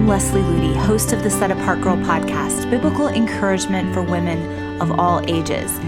I'm 0.00 0.08
Leslie 0.08 0.40
Ludy, 0.40 0.74
host 0.74 1.12
of 1.12 1.22
the 1.22 1.28
Set 1.28 1.50
Apart 1.50 1.82
Girl 1.82 1.98
podcast, 1.98 2.70
biblical 2.70 3.08
encouragement 3.08 3.92
for 3.92 4.00
women 4.00 4.80
of 4.80 4.98
all 4.98 5.22
ages. 5.28 5.78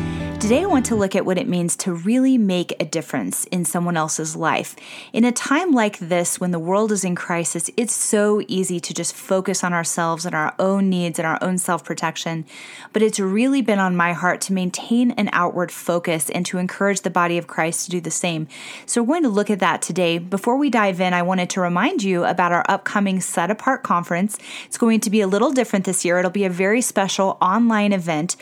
Today, 0.43 0.65
I 0.65 0.67
want 0.67 0.87
to 0.87 0.97
look 0.97 1.15
at 1.15 1.25
what 1.25 1.39
it 1.39 1.47
means 1.47 1.77
to 1.77 1.93
really 1.93 2.37
make 2.37 2.75
a 2.81 2.85
difference 2.85 3.45
in 3.45 3.65
someone 3.65 3.97
else's 3.97 4.35
life. 4.35 4.75
In 5.13 5.25
a 5.25 5.31
time 5.31 5.71
like 5.71 6.01
this, 6.01 6.40
when 6.40 6.51
the 6.51 6.58
world 6.58 6.90
is 6.90 7.04
in 7.04 7.15
crisis, 7.15 7.71
it's 7.76 7.93
so 7.93 8.43
easy 8.49 8.81
to 8.81 8.93
just 8.93 9.15
focus 9.15 9.63
on 9.63 9.72
ourselves 9.72 10.26
and 10.26 10.35
our 10.35 10.53
own 10.58 10.90
needs 10.90 11.21
and 11.21 11.26
our 11.29 11.39
own 11.40 11.58
self 11.58 11.85
protection. 11.85 12.44
But 12.93 13.03
it's 13.03 13.21
really 13.21 13.63
been 13.63 13.79
on 13.79 13.94
my 13.94 14.15
heart 14.15 14.40
to 14.40 14.53
maintain 14.53 15.13
an 15.13 15.31
outward 15.33 15.71
focus 15.71 16.29
and 16.29 16.45
to 16.47 16.59
encourage 16.59 17.02
the 17.02 17.09
body 17.09 17.38
of 17.38 17.47
Christ 17.47 17.84
to 17.84 17.93
do 17.93 18.01
the 18.01 18.11
same. 18.11 18.48
So, 18.85 19.01
we're 19.01 19.21
going 19.21 19.23
to 19.23 19.29
look 19.29 19.49
at 19.49 19.61
that 19.61 19.80
today. 19.80 20.19
Before 20.19 20.57
we 20.57 20.71
dive 20.71 21.01
in, 21.01 21.15
I 21.15 21.23
wanted 21.23 21.51
to 21.51 21.61
remind 21.61 22.02
you 22.02 22.24
about 22.24 22.51
our 22.51 22.65
upcoming 22.69 23.21
Set 23.21 23.52
Apart 23.52 23.85
conference. 23.85 24.38
It's 24.66 24.77
going 24.77 24.99
to 24.99 25.11
be 25.11 25.21
a 25.21 25.29
little 25.29 25.52
different 25.52 25.85
this 25.85 26.05
year, 26.05 26.19
it'll 26.19 26.33
be 26.33 26.45
a 26.45 26.51
very 26.51 26.80
special 26.80 27.38
online 27.41 27.93
event 27.93 28.35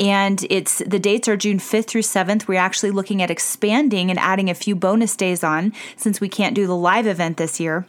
and 0.00 0.44
it's 0.48 0.78
the 0.78 0.98
dates 0.98 1.28
are 1.28 1.36
June 1.36 1.58
5th 1.58 1.86
through 1.86 2.02
7th. 2.02 2.48
We're 2.48 2.58
actually 2.58 2.90
looking 2.90 3.20
at 3.22 3.30
expanding 3.30 4.10
and 4.10 4.18
adding 4.18 4.48
a 4.48 4.54
few 4.54 4.74
bonus 4.74 5.14
days 5.14 5.44
on 5.44 5.74
since 5.94 6.20
we 6.20 6.28
can't 6.28 6.54
do 6.54 6.66
the 6.66 6.74
live 6.74 7.06
event 7.06 7.36
this 7.36 7.60
year. 7.60 7.86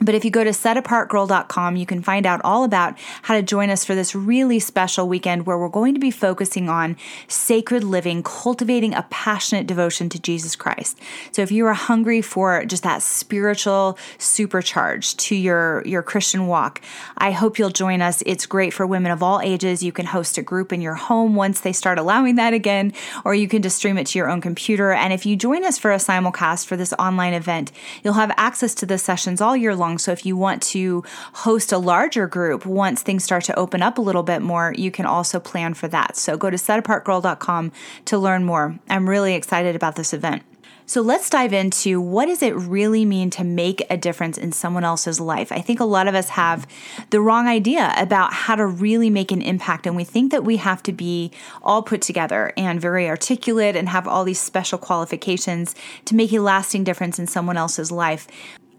But 0.00 0.14
if 0.14 0.24
you 0.24 0.30
go 0.30 0.44
to 0.44 0.50
setapartgirl.com, 0.50 1.76
you 1.76 1.86
can 1.86 2.02
find 2.02 2.26
out 2.26 2.42
all 2.44 2.64
about 2.64 2.98
how 3.22 3.34
to 3.34 3.42
join 3.42 3.70
us 3.70 3.84
for 3.84 3.94
this 3.94 4.14
really 4.14 4.58
special 4.58 5.08
weekend 5.08 5.46
where 5.46 5.56
we're 5.56 5.68
going 5.68 5.94
to 5.94 6.00
be 6.00 6.10
focusing 6.10 6.68
on 6.68 6.96
sacred 7.28 7.82
living, 7.82 8.22
cultivating 8.22 8.92
a 8.92 9.06
passionate 9.08 9.66
devotion 9.66 10.10
to 10.10 10.20
Jesus 10.20 10.54
Christ. 10.54 10.98
So 11.32 11.40
if 11.40 11.50
you 11.50 11.66
are 11.66 11.72
hungry 11.72 12.20
for 12.20 12.64
just 12.66 12.82
that 12.82 13.02
spiritual 13.02 13.98
supercharge 14.18 15.16
to 15.16 15.34
your, 15.34 15.82
your 15.86 16.02
Christian 16.02 16.46
walk, 16.46 16.82
I 17.16 17.30
hope 17.30 17.58
you'll 17.58 17.70
join 17.70 18.02
us. 18.02 18.22
It's 18.26 18.44
great 18.44 18.74
for 18.74 18.86
women 18.86 19.12
of 19.12 19.22
all 19.22 19.40
ages. 19.40 19.82
You 19.82 19.92
can 19.92 20.06
host 20.06 20.36
a 20.36 20.42
group 20.42 20.74
in 20.74 20.82
your 20.82 20.94
home 20.94 21.34
once 21.34 21.60
they 21.60 21.72
start 21.72 21.98
allowing 21.98 22.34
that 22.34 22.52
again, 22.52 22.92
or 23.24 23.34
you 23.34 23.48
can 23.48 23.62
just 23.62 23.78
stream 23.78 23.96
it 23.96 24.08
to 24.08 24.18
your 24.18 24.28
own 24.28 24.42
computer. 24.42 24.92
And 24.92 25.14
if 25.14 25.24
you 25.24 25.36
join 25.36 25.64
us 25.64 25.78
for 25.78 25.90
a 25.90 25.96
simulcast 25.96 26.66
for 26.66 26.76
this 26.76 26.92
online 26.98 27.32
event, 27.32 27.72
you'll 28.04 28.14
have 28.14 28.32
access 28.36 28.74
to 28.74 28.86
the 28.86 28.98
sessions 28.98 29.40
all 29.40 29.56
year 29.56 29.74
long 29.74 29.85
long. 29.86 29.98
So 29.98 30.12
if 30.12 30.26
you 30.26 30.36
want 30.36 30.62
to 30.74 31.04
host 31.32 31.72
a 31.72 31.78
larger 31.78 32.26
group 32.26 32.66
once 32.66 33.02
things 33.02 33.24
start 33.24 33.44
to 33.44 33.58
open 33.58 33.82
up 33.82 33.98
a 33.98 34.02
little 34.02 34.22
bit 34.22 34.42
more, 34.42 34.74
you 34.76 34.90
can 34.90 35.06
also 35.06 35.38
plan 35.40 35.74
for 35.74 35.88
that. 35.88 36.16
So 36.16 36.36
go 36.36 36.50
to 36.50 36.56
setapartgirl.com 36.56 37.72
to 38.06 38.18
learn 38.18 38.44
more. 38.44 38.78
I'm 38.88 39.08
really 39.08 39.34
excited 39.34 39.76
about 39.76 39.96
this 39.96 40.12
event. 40.12 40.42
So 40.88 41.00
let's 41.00 41.28
dive 41.28 41.52
into 41.52 42.00
what 42.00 42.26
does 42.26 42.44
it 42.44 42.54
really 42.54 43.04
mean 43.04 43.28
to 43.30 43.42
make 43.42 43.82
a 43.90 43.96
difference 43.96 44.38
in 44.38 44.52
someone 44.52 44.84
else's 44.84 45.18
life? 45.18 45.50
I 45.50 45.60
think 45.60 45.80
a 45.80 45.84
lot 45.84 46.06
of 46.06 46.14
us 46.14 46.28
have 46.28 46.64
the 47.10 47.20
wrong 47.20 47.48
idea 47.48 47.92
about 47.96 48.32
how 48.32 48.54
to 48.54 48.64
really 48.64 49.10
make 49.10 49.32
an 49.32 49.42
impact 49.42 49.88
and 49.88 49.96
we 49.96 50.04
think 50.04 50.30
that 50.30 50.44
we 50.44 50.58
have 50.58 50.84
to 50.84 50.92
be 50.92 51.32
all 51.60 51.82
put 51.82 52.02
together 52.02 52.52
and 52.56 52.80
very 52.80 53.08
articulate 53.08 53.74
and 53.74 53.88
have 53.88 54.06
all 54.06 54.22
these 54.22 54.38
special 54.38 54.78
qualifications 54.78 55.74
to 56.04 56.14
make 56.14 56.32
a 56.32 56.38
lasting 56.38 56.84
difference 56.84 57.18
in 57.18 57.26
someone 57.26 57.56
else's 57.56 57.90
life. 57.90 58.28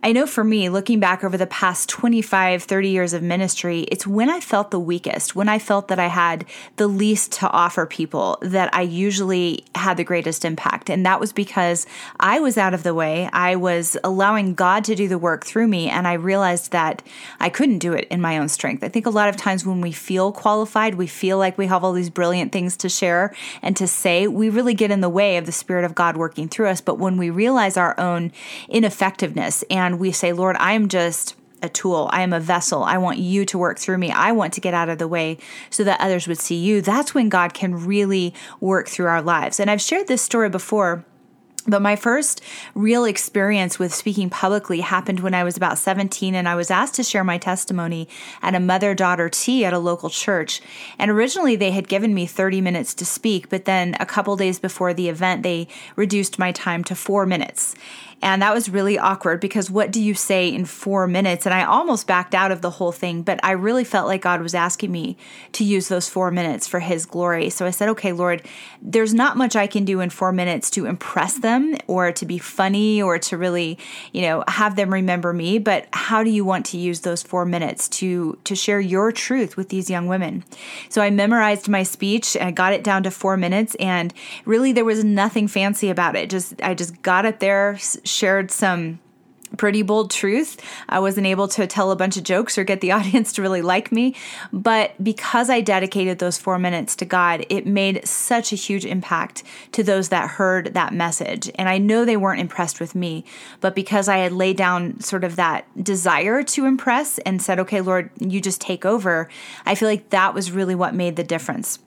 I 0.04 0.12
know 0.12 0.28
for 0.28 0.44
me, 0.44 0.70
looking 0.70 1.00
back 1.00 1.24
over 1.24 1.38
the 1.38 1.48
past 1.48 1.90
25, 1.90 2.64
30 2.64 2.90
years 2.90 3.14
of 3.14 3.24
ministry, 3.24 3.82
it's 3.92 4.06
when 4.06 4.30
I 4.30 4.40
felt 4.40 4.70
the 4.70 4.80
weakest, 4.80 5.36
when 5.36 5.50
I 5.50 5.58
felt 5.58 5.88
that 5.88 5.98
I 5.98 6.08
had 6.08 6.46
the 6.76 6.88
least 6.88 7.32
to 7.34 7.50
offer 7.50 7.88
people, 7.88 8.38
that 8.44 8.74
I 8.76 8.84
usually 8.84 9.66
had 9.74 9.98
the 9.98 10.04
greatest 10.04 10.46
impact. 10.46 10.92
And 10.92 11.04
that 11.06 11.20
was 11.20 11.34
because 11.34 11.88
I 12.20 12.40
was 12.40 12.60
out 12.60 12.76
of 12.76 12.84
the 12.84 12.94
way. 12.94 13.28
I 13.34 13.56
was 13.56 13.98
allowing 14.04 14.54
God 14.54 14.84
to 14.86 14.96
do 14.96 15.08
the 15.08 15.18
work 15.18 15.46
through 15.46 15.68
me. 15.68 15.90
And 15.90 16.08
I 16.08 16.14
realized 16.14 16.72
that 16.72 17.02
I 17.40 17.50
couldn't 17.50 17.80
do 17.80 17.94
it 17.94 18.08
in 18.12 18.22
my 18.22 18.38
own 18.38 18.50
strength. 18.50 18.84
I 18.84 18.90
think 18.90 19.08
a 19.08 19.12
lot 19.12 19.30
of 19.30 19.36
times 19.36 19.66
when 19.66 19.82
we 19.82 19.92
feel 19.92 20.32
qualified, 20.32 20.96
we 20.96 21.08
feel 21.08 21.40
like 21.40 21.58
we 21.58 21.66
have 21.66 21.84
all 21.84 21.94
these 21.94 22.12
brilliant 22.12 22.52
things 22.52 22.78
to 22.78 22.90
share 22.90 23.34
and 23.64 23.76
to 23.78 23.88
say, 23.88 24.28
we 24.28 24.50
really 24.50 24.76
get 24.76 24.92
in 24.92 25.02
the 25.02 25.10
way 25.10 25.38
of 25.38 25.48
the 25.48 25.52
Spirit 25.52 25.86
of 25.86 25.96
God 25.96 26.18
working 26.18 26.48
through 26.48 26.68
us. 26.68 26.82
But 26.82 27.00
when 27.00 27.18
we 27.18 27.32
realize 27.32 27.78
our 27.78 28.00
own 28.00 28.32
ineffectiveness 28.70 29.64
and 29.72 29.87
and 29.88 30.00
we 30.00 30.12
say, 30.12 30.34
Lord, 30.34 30.56
I 30.60 30.74
am 30.74 30.90
just 30.90 31.36
a 31.62 31.70
tool. 31.70 32.10
I 32.12 32.22
am 32.22 32.34
a 32.34 32.40
vessel. 32.40 32.84
I 32.84 32.98
want 32.98 33.18
you 33.18 33.46
to 33.46 33.58
work 33.58 33.80
through 33.80 33.98
me. 33.98 34.12
I 34.12 34.32
want 34.32 34.54
to 34.54 34.62
get 34.62 34.74
out 34.74 34.90
of 34.90 35.00
the 35.00 35.08
way 35.08 35.38
so 35.70 35.84
that 35.86 36.00
others 36.00 36.28
would 36.28 36.38
see 36.38 36.56
you. 36.56 36.82
That's 36.82 37.16
when 37.16 37.30
God 37.30 37.54
can 37.54 37.86
really 37.86 38.34
work 38.60 38.88
through 38.88 39.08
our 39.08 39.22
lives. 39.22 39.60
And 39.60 39.72
I've 39.72 39.82
shared 39.82 40.08
this 40.08 40.22
story 40.22 40.50
before 40.50 41.04
but 41.68 41.82
my 41.82 41.96
first 41.96 42.42
real 42.74 43.04
experience 43.04 43.78
with 43.78 43.94
speaking 43.94 44.30
publicly 44.30 44.80
happened 44.80 45.20
when 45.20 45.34
I 45.34 45.44
was 45.44 45.58
about 45.58 45.78
17 45.78 46.34
and 46.34 46.48
I 46.48 46.56
was 46.56 46.72
asked 46.72 46.96
to 46.96 47.04
share 47.04 47.24
my 47.24 47.38
testimony 47.38 48.08
at 48.42 48.56
a 48.56 48.60
mother 48.60 48.96
daughter 48.96 49.30
tea 49.30 49.66
at 49.66 49.74
a 49.74 49.80
local 49.80 50.10
church. 50.10 50.62
And 50.98 51.12
originally 51.12 51.56
they 51.56 51.72
had 51.72 51.90
given 51.90 52.14
me 52.14 52.26
30 52.26 52.62
minutes 52.62 52.94
to 52.96 53.06
speak, 53.06 53.50
but 53.50 53.66
then 53.66 53.96
a 54.00 54.06
couple 54.06 54.36
days 54.38 54.60
before 54.60 54.94
the 54.94 55.10
event, 55.10 55.44
they 55.44 55.68
reduced 55.96 56.40
my 56.40 56.54
time 56.54 56.84
to 56.86 56.96
four 56.96 57.26
minutes. 57.26 57.76
And 58.22 58.42
that 58.42 58.54
was 58.54 58.70
really 58.70 58.98
awkward 58.98 59.40
because 59.40 59.70
what 59.70 59.92
do 59.92 60.02
you 60.02 60.16
say 60.16 60.50
in 60.50 60.66
four 60.66 61.06
minutes? 61.06 61.46
And 61.46 61.54
I 61.54 61.66
almost 61.66 62.08
backed 62.08 62.34
out 62.34 62.52
of 62.52 62.62
the 62.62 62.72
whole 62.72 62.92
thing, 62.92 63.22
but 63.22 63.40
I 63.44 63.52
really 63.52 63.84
felt 63.84 64.08
like 64.08 64.22
God 64.22 64.42
was 64.42 64.56
asking 64.56 64.92
me 64.92 65.18
to 65.52 65.64
use 65.64 65.88
those 65.88 66.10
four 66.10 66.32
minutes 66.32 66.68
for 66.68 66.80
His 66.80 67.06
glory. 67.06 67.52
So 67.52 67.66
I 67.66 67.72
said, 67.72 67.90
okay, 67.90 68.14
Lord, 68.14 68.42
there's 68.82 69.14
not 69.14 69.38
much 69.38 69.56
I 69.56 69.68
can 69.68 69.86
do 69.86 70.00
in 70.00 70.10
four 70.10 70.32
minutes 70.32 70.72
to 70.72 70.88
impress 70.88 71.38
them 71.38 71.57
or 71.88 72.12
to 72.12 72.26
be 72.26 72.38
funny 72.38 73.02
or 73.02 73.20
to 73.20 73.38
really, 73.38 73.78
you 74.12 74.22
know, 74.22 74.44
have 74.48 74.76
them 74.76 74.94
remember 74.94 75.34
me. 75.34 75.60
But 75.60 75.88
how 75.94 76.24
do 76.24 76.30
you 76.30 76.46
want 76.46 76.66
to 76.68 76.78
use 76.78 77.02
those 77.02 77.24
four 77.24 77.46
minutes 77.46 77.88
to, 78.00 78.38
to 78.44 78.56
share 78.56 78.80
your 78.80 79.12
truth 79.12 79.58
with 79.58 79.70
these 79.70 79.90
young 79.90 80.08
women? 80.08 80.44
So 80.90 81.02
I 81.02 81.10
memorized 81.10 81.68
my 81.68 81.84
speech 81.84 82.36
and 82.36 82.48
I 82.48 82.52
got 82.52 82.74
it 82.74 82.84
down 82.84 83.04
to 83.04 83.12
four 83.12 83.38
minutes. 83.38 83.76
And 83.76 84.14
really, 84.46 84.72
there 84.72 84.86
was 84.86 85.04
nothing 85.04 85.48
fancy 85.48 85.90
about 85.90 86.16
it. 86.16 86.30
Just, 86.30 86.62
I 86.62 86.74
just 86.74 87.02
got 87.02 87.26
up 87.26 87.40
there, 87.40 87.78
shared 88.04 88.52
some 88.52 89.00
pretty 89.56 89.82
bold 89.82 90.12
truth. 90.12 90.60
I 90.90 91.00
wasn't 91.00 91.28
able 91.28 91.48
to 91.50 91.68
tell 91.68 91.92
a 91.92 91.96
bunch 91.96 92.18
of 92.18 92.24
jokes 92.24 92.58
or 92.58 92.64
get 92.64 92.82
the 92.82 92.92
audience 92.98 93.34
to 93.34 93.42
really 93.42 93.62
like 93.62 93.92
me. 93.92 94.16
But 94.52 95.02
because 95.04 95.50
I 95.50 95.62
dedicated 95.62 96.20
those 96.20 96.38
four 96.38 96.60
minutes 96.60 96.96
to 96.98 97.06
God, 97.06 97.46
it 97.50 97.66
made 97.66 98.06
such 98.08 98.52
a 98.52 98.56
huge 98.56 98.86
impact 98.86 99.44
to 99.74 99.84
those 99.84 100.10
that 100.10 100.32
heard 100.32 100.74
that 100.74 100.94
message. 100.94 101.50
And 101.56 101.70
I 101.70 101.78
know 101.78 102.06
they 102.06 102.18
weren't 102.18 102.42
impressed 102.42 102.80
with 102.80 102.96
me, 102.96 103.24
but 103.62 103.76
because 103.76 104.08
I 104.08 104.18
had 104.18 104.32
laid 104.32 104.58
down 104.58 105.00
sort 105.00 105.24
of 105.24 105.36
that 105.38 105.66
desire 105.82 106.44
to 106.44 106.66
impress 106.66 107.18
and 107.20 107.42
said, 107.42 107.60
okay, 107.60 107.82
Lord, 107.82 108.10
you 108.20 108.42
just 108.42 108.62
take 108.62 108.86
over, 108.86 109.30
I 109.66 109.76
feel 109.76 109.88
like 109.88 110.10
that 110.10 110.34
was 110.34 110.52
really 110.52 110.76
what 110.76 110.94
made 110.94 111.16
the 111.16 111.24
difference. 111.24 111.80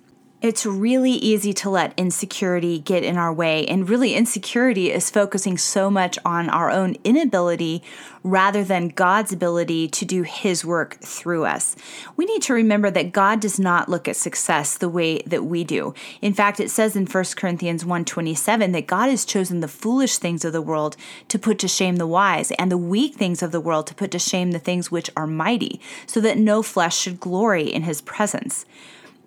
It's 0.42 0.64
really 0.64 1.12
easy 1.12 1.52
to 1.52 1.68
let 1.68 1.92
insecurity 1.98 2.78
get 2.78 3.04
in 3.04 3.18
our 3.18 3.30
way. 3.30 3.66
And 3.66 3.86
really, 3.86 4.14
insecurity 4.14 4.90
is 4.90 5.10
focusing 5.10 5.58
so 5.58 5.90
much 5.90 6.18
on 6.24 6.48
our 6.48 6.70
own 6.70 6.96
inability 7.04 7.82
rather 8.22 8.64
than 8.64 8.88
God's 8.88 9.34
ability 9.34 9.88
to 9.88 10.06
do 10.06 10.22
His 10.22 10.64
work 10.64 10.98
through 11.00 11.44
us. 11.44 11.76
We 12.16 12.24
need 12.24 12.40
to 12.42 12.54
remember 12.54 12.90
that 12.90 13.12
God 13.12 13.40
does 13.40 13.58
not 13.58 13.90
look 13.90 14.08
at 14.08 14.16
success 14.16 14.78
the 14.78 14.88
way 14.88 15.18
that 15.26 15.44
we 15.44 15.62
do. 15.62 15.92
In 16.22 16.32
fact, 16.32 16.58
it 16.58 16.70
says 16.70 16.96
in 16.96 17.04
1 17.04 17.36
Corinthians 17.36 17.84
1:27 17.84 18.72
that 18.72 18.86
God 18.86 19.10
has 19.10 19.26
chosen 19.26 19.60
the 19.60 19.68
foolish 19.68 20.16
things 20.16 20.46
of 20.46 20.54
the 20.54 20.62
world 20.62 20.96
to 21.28 21.38
put 21.38 21.58
to 21.58 21.68
shame 21.68 21.96
the 21.96 22.06
wise, 22.06 22.50
and 22.52 22.72
the 22.72 22.78
weak 22.78 23.14
things 23.14 23.42
of 23.42 23.52
the 23.52 23.60
world 23.60 23.86
to 23.88 23.94
put 23.94 24.10
to 24.12 24.18
shame 24.18 24.52
the 24.52 24.58
things 24.58 24.90
which 24.90 25.10
are 25.18 25.26
mighty, 25.26 25.82
so 26.06 26.18
that 26.18 26.38
no 26.38 26.62
flesh 26.62 26.96
should 26.96 27.20
glory 27.20 27.70
in 27.70 27.82
His 27.82 28.00
presence. 28.00 28.64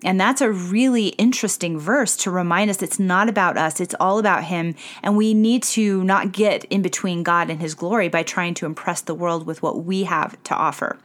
And 0.04 0.20
that's 0.20 0.40
a 0.40 0.52
really 0.52 1.08
interesting 1.08 1.78
verse 1.78 2.16
to 2.18 2.30
remind 2.30 2.70
us 2.70 2.82
it's 2.82 2.98
not 2.98 3.28
about 3.28 3.56
us, 3.56 3.80
it's 3.80 3.94
all 3.98 4.18
about 4.18 4.44
Him. 4.44 4.74
And 5.02 5.16
we 5.16 5.34
need 5.34 5.62
to 5.64 6.04
not 6.04 6.32
get 6.32 6.64
in 6.66 6.82
between 6.82 7.22
God 7.22 7.50
and 7.50 7.60
His 7.60 7.74
glory 7.74 8.08
by 8.08 8.22
trying 8.22 8.54
to 8.54 8.66
impress 8.66 9.00
the 9.00 9.14
world 9.14 9.46
with 9.46 9.62
what 9.62 9.84
we 9.84 10.04
have 10.04 10.40
to 10.44 10.54
offer. 10.54 10.98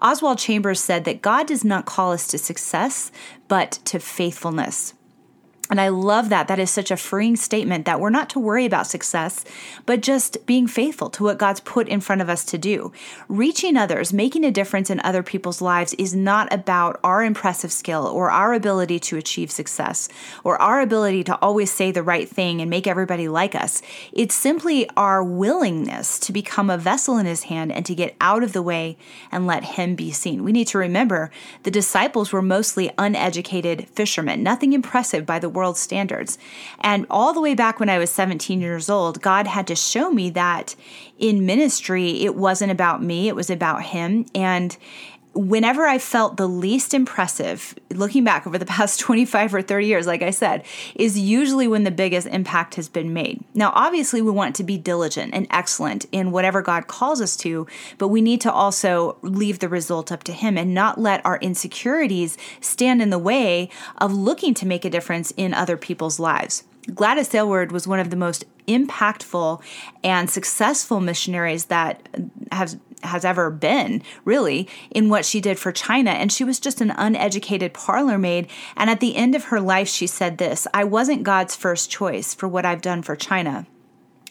Oswald 0.00 0.38
Chambers 0.38 0.80
said 0.80 1.04
that 1.04 1.22
God 1.22 1.46
does 1.46 1.64
not 1.64 1.86
call 1.86 2.12
us 2.12 2.26
to 2.28 2.38
success, 2.38 3.12
but 3.48 3.72
to 3.84 3.98
faithfulness. 3.98 4.94
And 5.70 5.80
I 5.80 5.88
love 5.88 6.30
that. 6.30 6.48
That 6.48 6.58
is 6.58 6.70
such 6.70 6.90
a 6.90 6.96
freeing 6.96 7.36
statement 7.36 7.84
that 7.84 8.00
we're 8.00 8.08
not 8.08 8.30
to 8.30 8.40
worry 8.40 8.64
about 8.64 8.86
success, 8.86 9.44
but 9.84 10.00
just 10.00 10.46
being 10.46 10.66
faithful 10.66 11.10
to 11.10 11.24
what 11.24 11.38
God's 11.38 11.60
put 11.60 11.88
in 11.88 12.00
front 12.00 12.22
of 12.22 12.30
us 12.30 12.44
to 12.46 12.58
do. 12.58 12.90
Reaching 13.28 13.76
others, 13.76 14.12
making 14.12 14.44
a 14.44 14.50
difference 14.50 14.88
in 14.88 15.00
other 15.00 15.22
people's 15.22 15.60
lives 15.60 15.94
is 15.94 16.14
not 16.14 16.50
about 16.52 16.98
our 17.04 17.22
impressive 17.22 17.70
skill 17.70 18.06
or 18.06 18.30
our 18.30 18.54
ability 18.54 18.98
to 18.98 19.18
achieve 19.18 19.50
success 19.50 20.08
or 20.42 20.60
our 20.62 20.80
ability 20.80 21.22
to 21.24 21.36
always 21.42 21.70
say 21.70 21.90
the 21.90 22.02
right 22.02 22.28
thing 22.28 22.62
and 22.62 22.70
make 22.70 22.86
everybody 22.86 23.28
like 23.28 23.54
us. 23.54 23.82
It's 24.12 24.34
simply 24.34 24.88
our 24.96 25.22
willingness 25.22 26.18
to 26.20 26.32
become 26.32 26.70
a 26.70 26.78
vessel 26.78 27.18
in 27.18 27.26
His 27.26 27.44
hand 27.44 27.72
and 27.72 27.84
to 27.84 27.94
get 27.94 28.16
out 28.22 28.42
of 28.42 28.54
the 28.54 28.62
way 28.62 28.96
and 29.30 29.46
let 29.46 29.64
Him 29.64 29.94
be 29.94 30.12
seen. 30.12 30.44
We 30.44 30.52
need 30.52 30.68
to 30.68 30.78
remember 30.78 31.30
the 31.64 31.70
disciples 31.70 32.32
were 32.32 32.40
mostly 32.40 32.90
uneducated 32.96 33.86
fishermen, 33.90 34.42
nothing 34.42 34.72
impressive 34.72 35.26
by 35.26 35.38
the 35.38 35.57
world 35.58 35.76
standards. 35.76 36.38
And 36.80 37.04
all 37.10 37.34
the 37.34 37.40
way 37.40 37.54
back 37.54 37.78
when 37.78 37.90
I 37.90 37.98
was 37.98 38.10
17 38.10 38.60
years 38.60 38.88
old, 38.88 39.20
God 39.20 39.46
had 39.46 39.66
to 39.66 39.74
show 39.74 40.10
me 40.10 40.30
that 40.30 40.74
in 41.18 41.44
ministry, 41.44 42.22
it 42.24 42.34
wasn't 42.36 42.72
about 42.72 43.02
me, 43.02 43.28
it 43.28 43.36
was 43.36 43.50
about 43.50 43.82
Him. 43.82 44.24
And 44.34 44.76
whenever 45.34 45.86
I 45.86 45.98
felt 45.98 46.36
the 46.36 46.48
least 46.48 46.94
impressive, 46.94 47.74
looking 47.90 48.24
back 48.24 48.46
over 48.46 48.58
the 48.58 48.66
past 48.78 49.00
25 49.00 49.54
or 49.54 49.62
30 49.62 49.86
years, 49.86 50.06
like 50.06 50.22
I 50.22 50.30
said, 50.30 50.64
is 50.94 51.18
usually 51.18 51.68
when 51.68 51.84
the 51.84 51.90
biggest 51.90 52.26
impact 52.26 52.74
has 52.74 52.88
been 52.88 53.12
made. 53.12 53.42
Now, 53.54 53.72
obviously, 53.74 54.22
we 54.22 54.30
want 54.30 54.56
to 54.56 54.64
be 54.64 54.76
diligent 54.76 55.34
and 55.34 55.46
excellent 55.50 56.06
in 56.12 56.32
whatever 56.32 56.62
God 56.62 56.86
calls 56.86 57.20
us 57.20 57.36
to, 57.38 57.66
but 57.98 58.08
we 58.08 58.20
need 58.20 58.40
to 58.42 58.52
also 58.52 59.16
leave 59.22 59.58
the 59.58 59.68
result 59.68 60.10
up 60.10 60.24
to 60.24 60.32
Him 60.32 60.58
and 60.58 60.74
not 60.74 60.98
let 60.98 61.24
our 61.24 61.38
insecurities 61.38 62.36
stand 62.60 63.00
in 63.00 63.10
the 63.10 63.18
way 63.18 63.70
of 63.98 64.12
looking 64.12 64.54
to 64.54 64.66
make 64.66 64.84
a 64.84 64.90
difference 64.90 65.32
in 65.36 65.54
other 65.54 65.76
people's 65.76 66.18
lives. 66.18 66.64
Gladys 66.94 67.34
Aylward 67.34 67.70
was 67.70 67.86
one 67.86 68.00
of 68.00 68.10
the 68.10 68.16
most 68.16 68.44
impactful 68.68 69.62
and 70.04 70.30
successful 70.30 71.00
missionaries 71.00 71.66
that 71.66 72.08
have 72.52 72.78
has 73.02 73.24
ever 73.24 73.50
been, 73.50 74.02
really, 74.24 74.68
in 74.90 75.08
what 75.08 75.24
she 75.24 75.40
did 75.40 75.58
for 75.58 75.72
China. 75.72 76.10
And 76.10 76.32
she 76.32 76.44
was 76.44 76.58
just 76.58 76.80
an 76.80 76.90
uneducated 76.90 77.72
parlor 77.72 78.18
maid. 78.18 78.48
And 78.76 78.90
at 78.90 79.00
the 79.00 79.16
end 79.16 79.34
of 79.34 79.44
her 79.44 79.60
life, 79.60 79.88
she 79.88 80.06
said 80.06 80.38
this 80.38 80.66
I 80.74 80.84
wasn't 80.84 81.22
God's 81.22 81.54
first 81.54 81.90
choice 81.90 82.34
for 82.34 82.48
what 82.48 82.66
I've 82.66 82.82
done 82.82 83.02
for 83.02 83.16
China. 83.16 83.66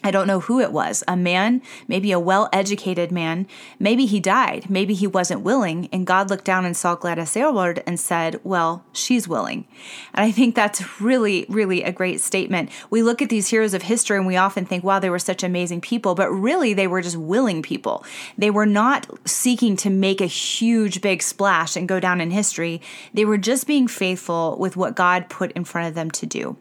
I 0.08 0.10
don't 0.10 0.26
know 0.26 0.40
who 0.40 0.58
it 0.58 0.72
was 0.72 1.04
a 1.06 1.16
man, 1.16 1.62
maybe 1.86 2.12
a 2.12 2.18
well 2.18 2.48
educated 2.52 3.12
man. 3.12 3.46
Maybe 3.78 4.06
he 4.06 4.20
died. 4.20 4.70
Maybe 4.70 4.94
he 4.94 5.06
wasn't 5.06 5.42
willing. 5.42 5.88
And 5.92 6.06
God 6.06 6.30
looked 6.30 6.46
down 6.46 6.64
and 6.64 6.76
saw 6.76 6.94
Gladys 6.94 7.36
Aylward 7.36 7.82
and 7.86 8.00
said, 8.00 8.40
Well, 8.42 8.84
she's 8.92 9.28
willing. 9.28 9.66
And 10.14 10.24
I 10.24 10.30
think 10.30 10.54
that's 10.54 11.00
really, 11.00 11.44
really 11.50 11.82
a 11.82 11.92
great 11.92 12.20
statement. 12.20 12.70
We 12.88 13.02
look 13.02 13.20
at 13.20 13.28
these 13.28 13.48
heroes 13.48 13.74
of 13.74 13.82
history 13.82 14.16
and 14.16 14.26
we 14.26 14.36
often 14.36 14.64
think, 14.64 14.82
wow, 14.82 14.98
they 14.98 15.10
were 15.10 15.18
such 15.18 15.42
amazing 15.42 15.82
people. 15.82 16.14
But 16.14 16.30
really, 16.30 16.72
they 16.72 16.86
were 16.86 17.02
just 17.02 17.16
willing 17.16 17.60
people. 17.62 18.04
They 18.38 18.50
were 18.50 18.66
not 18.66 19.06
seeking 19.28 19.76
to 19.76 19.90
make 19.90 20.22
a 20.22 20.26
huge, 20.26 21.02
big 21.02 21.22
splash 21.22 21.76
and 21.76 21.86
go 21.86 22.00
down 22.00 22.22
in 22.22 22.30
history. 22.30 22.80
They 23.12 23.26
were 23.26 23.36
just 23.36 23.66
being 23.66 23.86
faithful 23.86 24.56
with 24.58 24.74
what 24.74 24.96
God 24.96 25.28
put 25.28 25.52
in 25.52 25.64
front 25.64 25.88
of 25.88 25.94
them 25.94 26.10
to 26.12 26.24
do. 26.24 26.56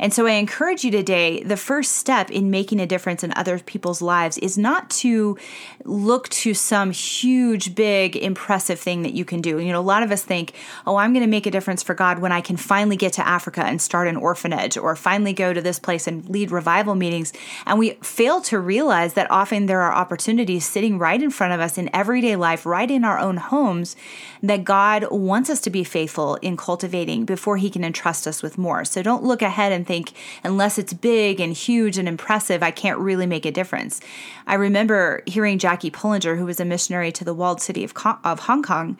And 0.00 0.12
so 0.12 0.26
I 0.26 0.32
encourage 0.32 0.82
you 0.84 0.90
today 0.90 1.42
the 1.44 1.56
first 1.56 1.92
step 1.92 2.30
in 2.30 2.50
making 2.50 2.78
making 2.78 2.80
a 2.80 2.86
difference 2.88 3.22
in 3.22 3.32
other 3.36 3.58
people's 3.58 4.02
lives 4.02 4.38
is 4.38 4.58
not 4.58 4.90
to 4.90 5.38
look 5.84 6.28
to 6.30 6.54
some 6.54 6.90
huge, 6.90 7.74
big, 7.74 8.16
impressive 8.16 8.80
thing 8.80 9.02
that 9.02 9.14
you 9.14 9.24
can 9.24 9.40
do. 9.40 9.58
You 9.58 9.72
know, 9.72 9.80
a 9.80 9.82
lot 9.82 10.02
of 10.02 10.10
us 10.10 10.22
think, 10.22 10.54
oh, 10.86 10.96
I'm 10.96 11.12
going 11.12 11.24
to 11.24 11.30
make 11.30 11.46
a 11.46 11.50
difference 11.50 11.82
for 11.82 11.94
God 11.94 12.18
when 12.18 12.32
I 12.32 12.40
can 12.40 12.56
finally 12.56 12.96
get 12.96 13.12
to 13.14 13.26
Africa 13.26 13.64
and 13.64 13.80
start 13.80 14.08
an 14.08 14.16
orphanage 14.16 14.76
or 14.76 14.96
finally 14.96 15.32
go 15.32 15.52
to 15.52 15.60
this 15.60 15.78
place 15.78 16.06
and 16.06 16.28
lead 16.28 16.50
revival 16.50 16.94
meetings. 16.94 17.32
And 17.66 17.78
we 17.78 17.92
fail 18.02 18.40
to 18.42 18.58
realize 18.58 19.14
that 19.14 19.30
often 19.30 19.66
there 19.66 19.82
are 19.82 19.92
opportunities 19.92 20.66
sitting 20.66 20.98
right 20.98 21.22
in 21.22 21.30
front 21.30 21.52
of 21.52 21.60
us 21.60 21.78
in 21.78 21.94
everyday 21.94 22.36
life, 22.36 22.66
right 22.66 22.90
in 22.90 23.04
our 23.04 23.18
own 23.18 23.36
homes, 23.36 23.96
that 24.42 24.64
God 24.64 25.06
wants 25.10 25.50
us 25.50 25.60
to 25.60 25.70
be 25.70 25.84
faithful 25.84 26.36
in 26.36 26.56
cultivating 26.56 27.24
before 27.24 27.56
He 27.56 27.70
can 27.70 27.84
entrust 27.84 28.26
us 28.26 28.42
with 28.42 28.58
more. 28.58 28.84
So 28.84 29.02
don't 29.02 29.24
look 29.24 29.42
ahead 29.42 29.72
and 29.72 29.86
think, 29.86 30.12
unless 30.42 30.78
it's 30.78 30.92
big 30.92 31.40
and 31.40 31.52
huge 31.52 31.98
and 31.98 32.08
impressive, 32.08 32.62
I 32.68 32.70
can't 32.70 32.98
really 32.98 33.24
make 33.24 33.46
a 33.46 33.50
difference. 33.50 33.98
I 34.46 34.54
remember 34.54 35.22
hearing 35.24 35.58
Jackie 35.58 35.90
Pullinger, 35.90 36.36
who 36.36 36.44
was 36.44 36.60
a 36.60 36.66
missionary 36.66 37.10
to 37.12 37.24
the 37.24 37.32
walled 37.32 37.62
city 37.62 37.82
of, 37.82 37.94
of 38.24 38.40
Hong 38.40 38.62
Kong, 38.62 38.98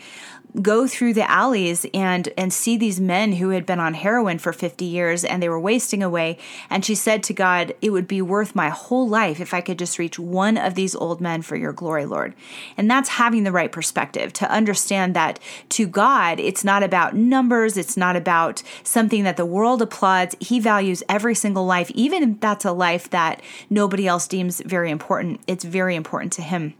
go 0.62 0.86
through 0.86 1.14
the 1.14 1.30
alleys 1.30 1.86
and 1.92 2.28
and 2.36 2.52
see 2.52 2.76
these 2.76 3.00
men 3.00 3.32
who 3.32 3.50
had 3.50 3.66
been 3.66 3.80
on 3.80 3.94
heroin 3.94 4.38
for 4.38 4.52
50 4.52 4.84
years 4.84 5.24
and 5.24 5.42
they 5.42 5.48
were 5.48 5.60
wasting 5.60 6.02
away. 6.02 6.38
And 6.70 6.84
she 6.84 6.94
said 6.94 7.22
to 7.24 7.34
God 7.34 7.74
it 7.82 7.90
would 7.90 8.08
be 8.08 8.22
worth 8.22 8.54
my 8.54 8.70
whole 8.70 9.08
life 9.08 9.40
if 9.40 9.52
I 9.52 9.60
could 9.60 9.78
just 9.78 9.98
reach 9.98 10.18
one 10.18 10.56
of 10.56 10.74
these 10.74 10.94
old 10.94 11.20
men 11.20 11.42
for 11.42 11.56
your 11.56 11.72
glory 11.72 12.06
Lord. 12.06 12.34
And 12.76 12.90
that's 12.90 13.10
having 13.10 13.44
the 13.44 13.52
right 13.52 13.70
perspective 13.70 14.32
to 14.34 14.50
understand 14.50 15.14
that 15.14 15.38
to 15.70 15.86
God 15.86 16.40
it's 16.40 16.64
not 16.64 16.82
about 16.82 17.14
numbers. 17.14 17.76
It's 17.76 17.96
not 17.96 18.16
about 18.16 18.62
something 18.82 19.24
that 19.24 19.36
the 19.36 19.46
world 19.46 19.82
applauds. 19.82 20.36
He 20.40 20.60
values 20.60 21.02
every 21.08 21.34
single 21.34 21.66
life 21.66 21.90
even 21.92 22.22
if 22.22 22.40
that's 22.40 22.64
a 22.64 22.72
life 22.72 23.10
that 23.10 23.42
nobody 23.70 24.06
else 24.06 24.26
deems 24.26 24.60
very 24.60 24.90
important. 24.90 25.40
It's 25.46 25.64
very 25.64 25.94
important 25.94 26.32
to 26.34 26.42
him 26.42 26.74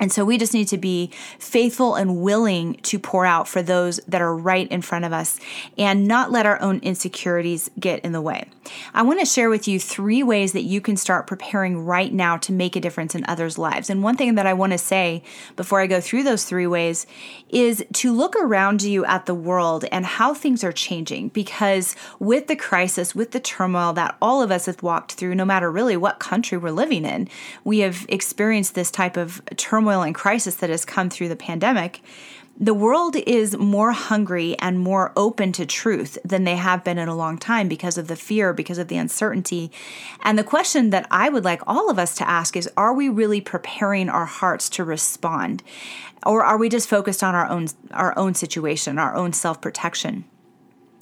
and 0.00 0.12
so 0.12 0.24
we 0.24 0.38
just 0.38 0.52
need 0.52 0.66
to 0.68 0.76
be 0.76 1.10
faithful 1.38 1.94
and 1.94 2.20
willing 2.20 2.74
to 2.82 2.98
pour 2.98 3.24
out 3.24 3.46
for 3.46 3.62
those 3.62 4.00
that 4.08 4.20
are 4.20 4.34
right 4.34 4.66
in 4.68 4.82
front 4.82 5.04
of 5.04 5.12
us 5.12 5.38
and 5.78 6.08
not 6.08 6.32
let 6.32 6.46
our 6.46 6.60
own 6.60 6.80
insecurities 6.80 7.70
get 7.78 8.04
in 8.04 8.10
the 8.10 8.20
way. 8.20 8.48
I 8.92 9.02
want 9.02 9.20
to 9.20 9.26
share 9.26 9.48
with 9.48 9.68
you 9.68 9.78
three 9.78 10.24
ways 10.24 10.52
that 10.52 10.62
you 10.62 10.80
can 10.80 10.96
start 10.96 11.28
preparing 11.28 11.84
right 11.84 12.12
now 12.12 12.36
to 12.38 12.52
make 12.52 12.74
a 12.74 12.80
difference 12.80 13.14
in 13.14 13.24
others' 13.28 13.56
lives. 13.56 13.88
And 13.88 14.02
one 14.02 14.16
thing 14.16 14.34
that 14.34 14.46
I 14.46 14.52
want 14.52 14.72
to 14.72 14.78
say 14.78 15.22
before 15.54 15.80
I 15.80 15.86
go 15.86 16.00
through 16.00 16.24
those 16.24 16.44
three 16.44 16.66
ways 16.66 17.06
is 17.48 17.84
to 17.92 18.12
look 18.12 18.34
around 18.34 18.82
you 18.82 19.04
at 19.04 19.26
the 19.26 19.34
world 19.34 19.84
and 19.92 20.04
how 20.04 20.34
things 20.34 20.64
are 20.64 20.72
changing 20.72 21.28
because 21.28 21.94
with 22.18 22.48
the 22.48 22.56
crisis, 22.56 23.14
with 23.14 23.30
the 23.30 23.38
turmoil 23.38 23.92
that 23.92 24.16
all 24.20 24.42
of 24.42 24.50
us 24.50 24.66
have 24.66 24.82
walked 24.82 25.12
through, 25.12 25.36
no 25.36 25.44
matter 25.44 25.70
really 25.70 25.96
what 25.96 26.18
country 26.18 26.58
we're 26.58 26.70
living 26.70 27.04
in, 27.04 27.28
we 27.62 27.78
have 27.78 28.06
experienced 28.08 28.74
this 28.74 28.90
type 28.90 29.16
of 29.16 29.40
turmoil 29.56 29.83
turmoil 29.84 30.02
and 30.02 30.14
crisis 30.14 30.54
that 30.56 30.70
has 30.70 30.86
come 30.86 31.10
through 31.10 31.28
the 31.28 31.36
pandemic, 31.36 32.00
the 32.58 32.72
world 32.72 33.16
is 33.16 33.54
more 33.58 33.92
hungry 33.92 34.56
and 34.60 34.78
more 34.78 35.12
open 35.14 35.52
to 35.52 35.66
truth 35.66 36.16
than 36.24 36.44
they 36.44 36.56
have 36.56 36.82
been 36.82 36.96
in 36.96 37.06
a 37.08 37.14
long 37.14 37.36
time 37.36 37.68
because 37.68 37.98
of 37.98 38.08
the 38.08 38.16
fear, 38.16 38.54
because 38.54 38.78
of 38.78 38.88
the 38.88 38.96
uncertainty. 38.96 39.70
And 40.22 40.38
the 40.38 40.44
question 40.44 40.88
that 40.88 41.06
I 41.10 41.28
would 41.28 41.44
like 41.44 41.60
all 41.66 41.90
of 41.90 41.98
us 41.98 42.14
to 42.14 42.26
ask 42.26 42.56
is 42.56 42.70
are 42.78 42.94
we 42.94 43.10
really 43.10 43.42
preparing 43.42 44.08
our 44.08 44.24
hearts 44.24 44.70
to 44.70 44.84
respond? 44.84 45.62
Or 46.24 46.42
are 46.42 46.56
we 46.56 46.70
just 46.70 46.88
focused 46.88 47.22
on 47.22 47.34
our 47.34 47.46
own 47.46 47.66
our 47.90 48.16
own 48.18 48.32
situation, 48.32 48.98
our 48.98 49.14
own 49.14 49.34
self-protection? 49.34 50.24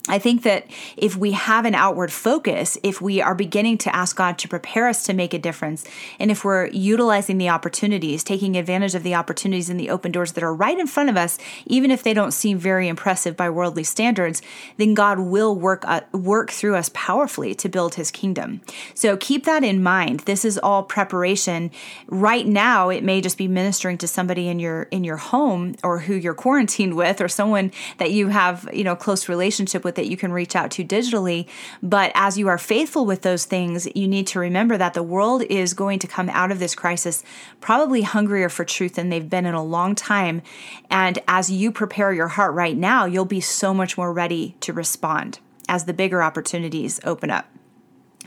I 0.09 0.19
think 0.19 0.43
that 0.43 0.67
if 0.97 1.15
we 1.15 1.31
have 1.31 1.63
an 1.63 1.75
outward 1.75 2.11
focus, 2.11 2.77
if 2.83 2.99
we 2.99 3.21
are 3.21 3.33
beginning 3.33 3.77
to 3.79 3.95
ask 3.95 4.17
God 4.17 4.37
to 4.39 4.49
prepare 4.49 4.89
us 4.89 5.03
to 5.05 5.13
make 5.13 5.33
a 5.33 5.39
difference, 5.39 5.85
and 6.19 6.29
if 6.29 6.43
we're 6.43 6.67
utilizing 6.67 7.37
the 7.37 7.47
opportunities, 7.47 8.21
taking 8.21 8.57
advantage 8.57 8.95
of 8.95 9.03
the 9.03 9.15
opportunities 9.15 9.69
and 9.69 9.79
the 9.79 9.89
open 9.89 10.11
doors 10.11 10.33
that 10.33 10.43
are 10.43 10.53
right 10.53 10.77
in 10.77 10.87
front 10.87 11.09
of 11.09 11.15
us, 11.15 11.37
even 11.65 11.89
if 11.89 12.03
they 12.03 12.13
don't 12.13 12.33
seem 12.33 12.57
very 12.57 12.89
impressive 12.89 13.37
by 13.37 13.49
worldly 13.49 13.85
standards, 13.85 14.41
then 14.75 14.93
God 14.93 15.19
will 15.19 15.55
work 15.55 15.85
uh, 15.87 16.01
work 16.11 16.51
through 16.51 16.75
us 16.75 16.91
powerfully 16.93 17.55
to 17.55 17.69
build 17.69 17.95
His 17.95 18.11
kingdom. 18.11 18.59
So 18.93 19.15
keep 19.15 19.45
that 19.45 19.63
in 19.63 19.81
mind. 19.81 20.21
This 20.21 20.43
is 20.43 20.57
all 20.57 20.83
preparation. 20.83 21.71
Right 22.07 22.45
now, 22.45 22.89
it 22.89 23.05
may 23.05 23.21
just 23.21 23.37
be 23.37 23.47
ministering 23.47 23.97
to 23.99 24.07
somebody 24.09 24.49
in 24.49 24.59
your 24.59 24.83
in 24.83 25.05
your 25.05 25.17
home 25.17 25.75
or 25.81 25.99
who 25.99 26.13
you're 26.13 26.33
quarantined 26.33 26.95
with, 26.95 27.21
or 27.21 27.29
someone 27.29 27.71
that 27.99 28.11
you 28.11 28.27
have 28.27 28.67
you 28.73 28.83
know 28.83 28.97
close 28.97 29.29
relationship 29.29 29.85
with 29.85 29.92
that 29.95 30.07
you 30.07 30.17
can 30.17 30.31
reach 30.31 30.55
out 30.55 30.71
to 30.71 30.83
digitally. 30.83 31.47
But 31.81 32.11
as 32.15 32.37
you 32.37 32.47
are 32.47 32.57
faithful 32.57 33.05
with 33.05 33.21
those 33.21 33.45
things, 33.45 33.87
you 33.95 34.07
need 34.07 34.27
to 34.27 34.39
remember 34.39 34.77
that 34.77 34.93
the 34.93 35.03
world 35.03 35.43
is 35.43 35.73
going 35.73 35.99
to 35.99 36.07
come 36.07 36.29
out 36.29 36.51
of 36.51 36.59
this 36.59 36.75
crisis 36.75 37.23
probably 37.61 38.01
hungrier 38.01 38.49
for 38.49 38.65
truth 38.65 38.95
than 38.95 39.09
they've 39.09 39.29
been 39.29 39.45
in 39.45 39.53
a 39.53 39.63
long 39.63 39.95
time. 39.95 40.41
And 40.89 41.19
as 41.27 41.51
you 41.51 41.71
prepare 41.71 42.11
your 42.13 42.29
heart 42.29 42.53
right 42.53 42.75
now, 42.75 43.05
you'll 43.05 43.25
be 43.25 43.41
so 43.41 43.73
much 43.73 43.97
more 43.97 44.11
ready 44.11 44.55
to 44.61 44.73
respond 44.73 45.39
as 45.69 45.85
the 45.85 45.93
bigger 45.93 46.21
opportunities 46.21 46.99
open 47.03 47.29
up. 47.29 47.52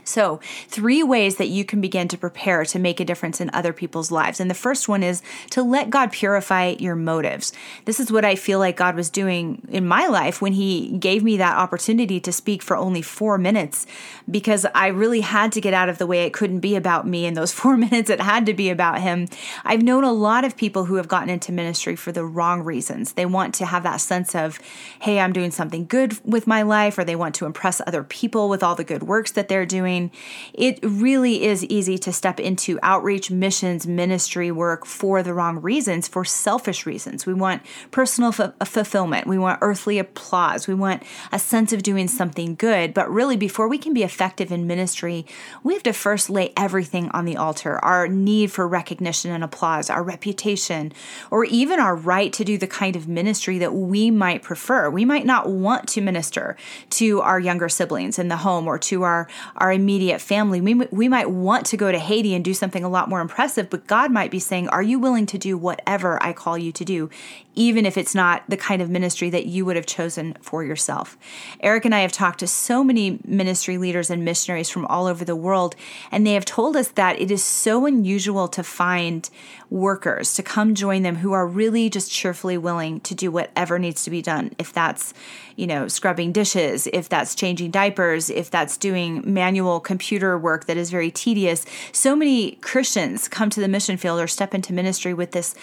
So, 0.07 0.39
three 0.69 1.03
ways 1.03 1.35
that 1.35 1.49
you 1.49 1.65
can 1.65 1.81
begin 1.81 2.07
to 2.07 2.17
prepare 2.17 2.63
to 2.63 2.79
make 2.79 3.01
a 3.01 3.05
difference 3.05 3.41
in 3.41 3.49
other 3.51 3.73
people's 3.73 4.09
lives. 4.09 4.39
And 4.39 4.49
the 4.49 4.55
first 4.55 4.87
one 4.87 5.03
is 5.03 5.21
to 5.49 5.61
let 5.61 5.89
God 5.89 6.13
purify 6.13 6.75
your 6.79 6.95
motives. 6.95 7.51
This 7.83 7.99
is 7.99 8.09
what 8.09 8.23
I 8.23 8.35
feel 8.35 8.57
like 8.57 8.77
God 8.77 8.95
was 8.95 9.09
doing 9.09 9.67
in 9.69 9.85
my 9.85 10.07
life 10.07 10.41
when 10.41 10.53
He 10.53 10.97
gave 10.97 11.23
me 11.23 11.35
that 11.37 11.57
opportunity 11.57 12.21
to 12.21 12.31
speak 12.31 12.61
for 12.61 12.77
only 12.77 13.01
four 13.01 13.37
minutes 13.37 13.85
because 14.31 14.65
I 14.73 14.87
really 14.87 15.21
had 15.21 15.51
to 15.51 15.61
get 15.61 15.73
out 15.73 15.89
of 15.89 15.97
the 15.97 16.07
way. 16.07 16.23
It 16.23 16.31
couldn't 16.31 16.61
be 16.61 16.77
about 16.77 17.05
me. 17.05 17.25
In 17.25 17.33
those 17.33 17.51
four 17.57 17.75
minutes, 17.75 18.09
it 18.09 18.21
had 18.21 18.45
to 18.45 18.53
be 18.53 18.69
about 18.69 19.01
Him. 19.01 19.27
I've 19.65 19.83
known 19.83 20.05
a 20.05 20.13
lot 20.13 20.45
of 20.45 20.55
people 20.55 20.85
who 20.85 20.95
have 20.95 21.09
gotten 21.09 21.29
into 21.29 21.51
ministry 21.51 21.97
for 21.97 22.13
the 22.13 22.23
wrong 22.23 22.61
reasons. 22.61 23.13
They 23.13 23.25
want 23.25 23.53
to 23.55 23.65
have 23.65 23.83
that 23.83 23.97
sense 23.97 24.33
of, 24.35 24.57
hey, 25.01 25.19
I'm 25.19 25.33
doing 25.33 25.51
something 25.51 25.85
good 25.85 26.17
with 26.25 26.47
my 26.47 26.61
life, 26.61 26.97
or 26.97 27.03
they 27.03 27.15
want 27.17 27.35
to 27.35 27.45
impress 27.45 27.81
other 27.85 28.03
people 28.03 28.47
with 28.47 28.63
all 28.63 28.75
the 28.75 28.85
good 28.85 29.03
works 29.03 29.31
that 29.33 29.49
they're 29.49 29.65
doing 29.65 29.96
homeschooling, 29.97 30.11
it 30.53 30.79
really 30.81 31.43
is 31.43 31.63
easy 31.65 31.97
to 31.99 32.11
step 32.11 32.39
into 32.39 32.79
outreach, 32.81 33.29
missions, 33.29 33.85
ministry 33.85 34.51
work 34.51 34.85
for 34.85 35.21
the 35.23 35.33
wrong 35.33 35.61
reasons, 35.61 36.07
for 36.07 36.25
selfish 36.25 36.85
reasons. 36.85 37.25
We 37.25 37.33
want 37.33 37.61
personal 37.91 38.33
f- 38.37 38.53
fulfillment, 38.67 39.27
we 39.27 39.37
want 39.37 39.59
earthly 39.61 39.99
applause, 39.99 40.67
we 40.67 40.73
want 40.73 41.03
a 41.31 41.39
sense 41.39 41.73
of 41.73 41.83
doing 41.83 42.07
something 42.07 42.55
good. 42.55 42.93
But 42.93 43.09
really, 43.09 43.37
before 43.37 43.67
we 43.67 43.77
can 43.77 43.93
be 43.93 44.03
effective 44.03 44.51
in 44.51 44.67
ministry, 44.67 45.25
we 45.63 45.73
have 45.73 45.83
to 45.83 45.93
first 45.93 46.29
lay 46.29 46.53
everything 46.57 47.09
on 47.09 47.25
the 47.25 47.37
altar 47.37 47.77
our 47.83 48.07
need 48.07 48.51
for 48.51 48.67
recognition 48.67 49.31
and 49.31 49.43
applause, 49.43 49.89
our 49.89 50.03
reputation, 50.03 50.91
or 51.29 51.45
even 51.45 51.79
our 51.79 51.95
right 51.95 52.33
to 52.33 52.43
do 52.43 52.57
the 52.57 52.67
kind 52.67 52.95
of 52.95 53.07
ministry 53.07 53.59
that 53.59 53.73
we 53.73 54.09
might 54.11 54.41
prefer. 54.41 54.89
We 54.89 55.05
might 55.05 55.25
not 55.25 55.49
want 55.49 55.87
to 55.89 56.01
minister 56.01 56.55
to 56.91 57.21
our 57.21 57.39
younger 57.39 57.69
siblings 57.69 58.19
in 58.19 58.27
the 58.27 58.37
home 58.37 58.67
or 58.67 58.77
to 58.79 59.03
our, 59.03 59.27
our 59.55 59.71
immediate 59.71 59.86
family. 60.19 60.61
We, 60.61 60.73
we 60.91 61.07
might 61.07 61.29
want 61.29 61.65
to 61.67 61.77
go 61.77 61.91
to 61.91 61.99
Haiti 61.99 62.33
and 62.35 62.43
do 62.43 62.53
something 62.53 62.83
a 62.83 62.89
lot 62.89 63.09
more 63.09 63.21
impressive, 63.21 63.69
but 63.69 63.87
God 63.87 64.11
might 64.11 64.31
be 64.31 64.39
saying, 64.39 64.67
Are 64.69 64.81
you 64.81 64.99
willing 64.99 65.25
to 65.27 65.37
do 65.37 65.57
whatever 65.57 66.21
I 66.23 66.33
call 66.33 66.57
you 66.57 66.71
to 66.71 66.85
do, 66.85 67.09
even 67.57 67.85
if 67.85 67.97
it's 67.97 68.15
not 68.15 68.43
the 68.47 68.55
kind 68.55 68.81
of 68.81 68.89
ministry 68.89 69.29
that 69.31 69.47
you 69.47 69.65
would 69.65 69.75
have 69.75 69.85
chosen 69.85 70.37
for 70.41 70.63
yourself? 70.63 71.17
Eric 71.59 71.85
and 71.85 71.95
I 71.95 71.99
have 71.99 72.11
talked 72.11 72.39
to 72.39 72.47
so 72.47 72.83
many 72.83 73.19
ministry 73.25 73.77
leaders 73.77 74.09
and 74.09 74.23
missionaries 74.23 74.69
from 74.69 74.85
all 74.85 75.07
over 75.07 75.25
the 75.25 75.35
world, 75.35 75.75
and 76.11 76.25
they 76.25 76.35
have 76.35 76.45
told 76.45 76.77
us 76.77 76.89
that 76.89 77.19
it 77.19 77.31
is 77.31 77.43
so 77.43 77.85
unusual 77.85 78.47
to 78.49 78.63
find 78.63 79.29
workers 79.69 80.33
to 80.35 80.43
come 80.43 80.75
join 80.75 81.01
them 81.01 81.17
who 81.17 81.33
are 81.33 81.47
really 81.47 81.89
just 81.89 82.11
cheerfully 82.11 82.57
willing 82.57 82.99
to 83.01 83.13
do 83.13 83.31
whatever 83.31 83.77
needs 83.77 84.03
to 84.03 84.09
be 84.09 84.21
done. 84.21 84.53
If 84.57 84.71
that's, 84.71 85.13
you 85.55 85.67
know, 85.67 85.87
scrubbing 85.87 86.31
dishes, 86.31 86.87
if 86.93 87.09
that's 87.09 87.35
changing 87.35 87.71
diapers, 87.71 88.29
if 88.29 88.49
that's 88.49 88.77
doing 88.77 89.21
manual 89.25 89.79
computer 89.79 90.37
work 90.37 90.65
that 90.65 90.77
is 90.77 90.89
very 90.89 91.11
tedious. 91.11 91.65
So 91.91 92.15
many 92.15 92.51
Christians 92.55 93.27
come 93.27 93.49
to 93.49 93.59
the 93.59 93.67
mission 93.67 93.97
field 93.97 94.21
or 94.21 94.27
step 94.27 94.53
into 94.53 94.73
ministry 94.73 95.13
with 95.13 95.31
this 95.31 95.55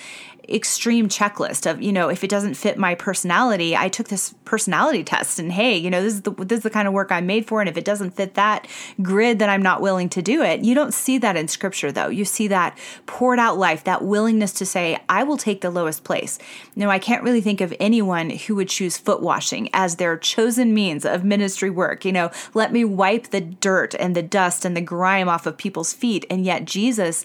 extreme 0.49 1.09
checklist 1.09 1.71
of 1.71 1.81
you 1.81 1.93
know 1.93 2.09
if 2.09 2.23
it 2.23 2.31
doesn't 2.31 2.55
fit 2.55 2.77
my 2.77 2.95
personality 2.95 3.77
i 3.77 3.89
took 3.89 4.09
this 4.09 4.35
personality 4.45 5.03
test 5.03 5.39
and 5.39 5.53
hey 5.53 5.77
you 5.77 5.91
know 5.91 6.03
this 6.03 6.15
is 6.15 6.23
the 6.23 6.33
this 6.33 6.59
is 6.59 6.63
the 6.63 6.71
kind 6.71 6.87
of 6.87 6.95
work 6.95 7.11
i'm 7.11 7.27
made 7.27 7.47
for. 7.47 7.61
And 7.61 7.69
if 7.69 7.77
it 7.77 7.85
doesn't 7.85 8.11
fit 8.11 8.35
that 8.35 8.67
grid 9.03 9.39
then 9.39 9.49
i'm 9.49 9.63
not 9.63 9.81
willing 9.81 10.09
to 10.11 10.23
do 10.23 10.43
it. 10.43 10.61
You 10.61 10.75
don't 10.75 10.93
see 10.93 11.19
that 11.19 11.37
in 11.37 11.49
scripture 11.49 11.93
though. 11.93 12.09
You 12.09 12.25
see 12.25 12.49
that 12.49 12.77
poured 13.07 13.39
out 13.39 13.59
life 13.59 13.85
that 13.85 14.05
willingness 14.05 14.53
to 14.55 14.67
say 14.67 14.99
i 15.09 15.23
will 15.23 15.37
take 15.37 15.61
the 15.61 15.71
lowest 15.71 16.05
place. 16.05 16.39
No 16.77 16.91
i 16.91 16.99
can't 16.99 17.23
really 17.23 17.41
think 17.41 17.61
of 17.61 17.75
anyone 17.81 18.31
who 18.31 18.55
would 18.57 18.69
choose 18.69 18.99
foot 18.99 19.23
washing 19.23 19.69
as 19.73 19.97
their 19.97 20.17
chosen 20.17 20.75
means 20.75 21.05
of 21.05 21.25
ministry 21.25 21.71
work. 21.71 22.05
You 22.05 22.13
know 22.13 22.31
let 22.53 22.73
me 22.73 22.85
wipe 22.85 23.29
the 23.29 23.41
dirt 23.41 23.95
and 23.99 24.15
the 24.15 24.23
dust 24.23 24.65
and 24.65 24.77
the 24.77 24.81
grime 24.81 25.29
off 25.29 25.47
of 25.47 25.57
people's 25.57 25.93
feet. 25.93 26.27
And 26.29 26.45
yet 26.45 26.65
jesus 26.65 27.25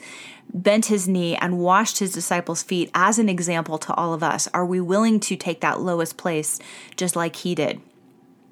bent 0.54 0.86
his 0.86 1.08
knee 1.08 1.36
and 1.36 1.60
washed 1.60 2.00
his 2.00 2.14
disciples' 2.14 2.64
feet 2.64 2.90
as 2.94 3.20
an 3.20 3.30
example 3.30 3.78
to 3.80 3.94
all 3.94 4.14
of 4.14 4.24
us? 4.24 4.48
Are 4.54 4.66
we 4.66 4.82
willing 4.82 5.20
to 5.22 5.36
take 5.36 5.62
that 5.62 5.82
lowest 5.82 6.18
place 6.18 6.60
just 6.96 7.16
like 7.16 7.36
he 7.38 7.56
did? 7.56 7.82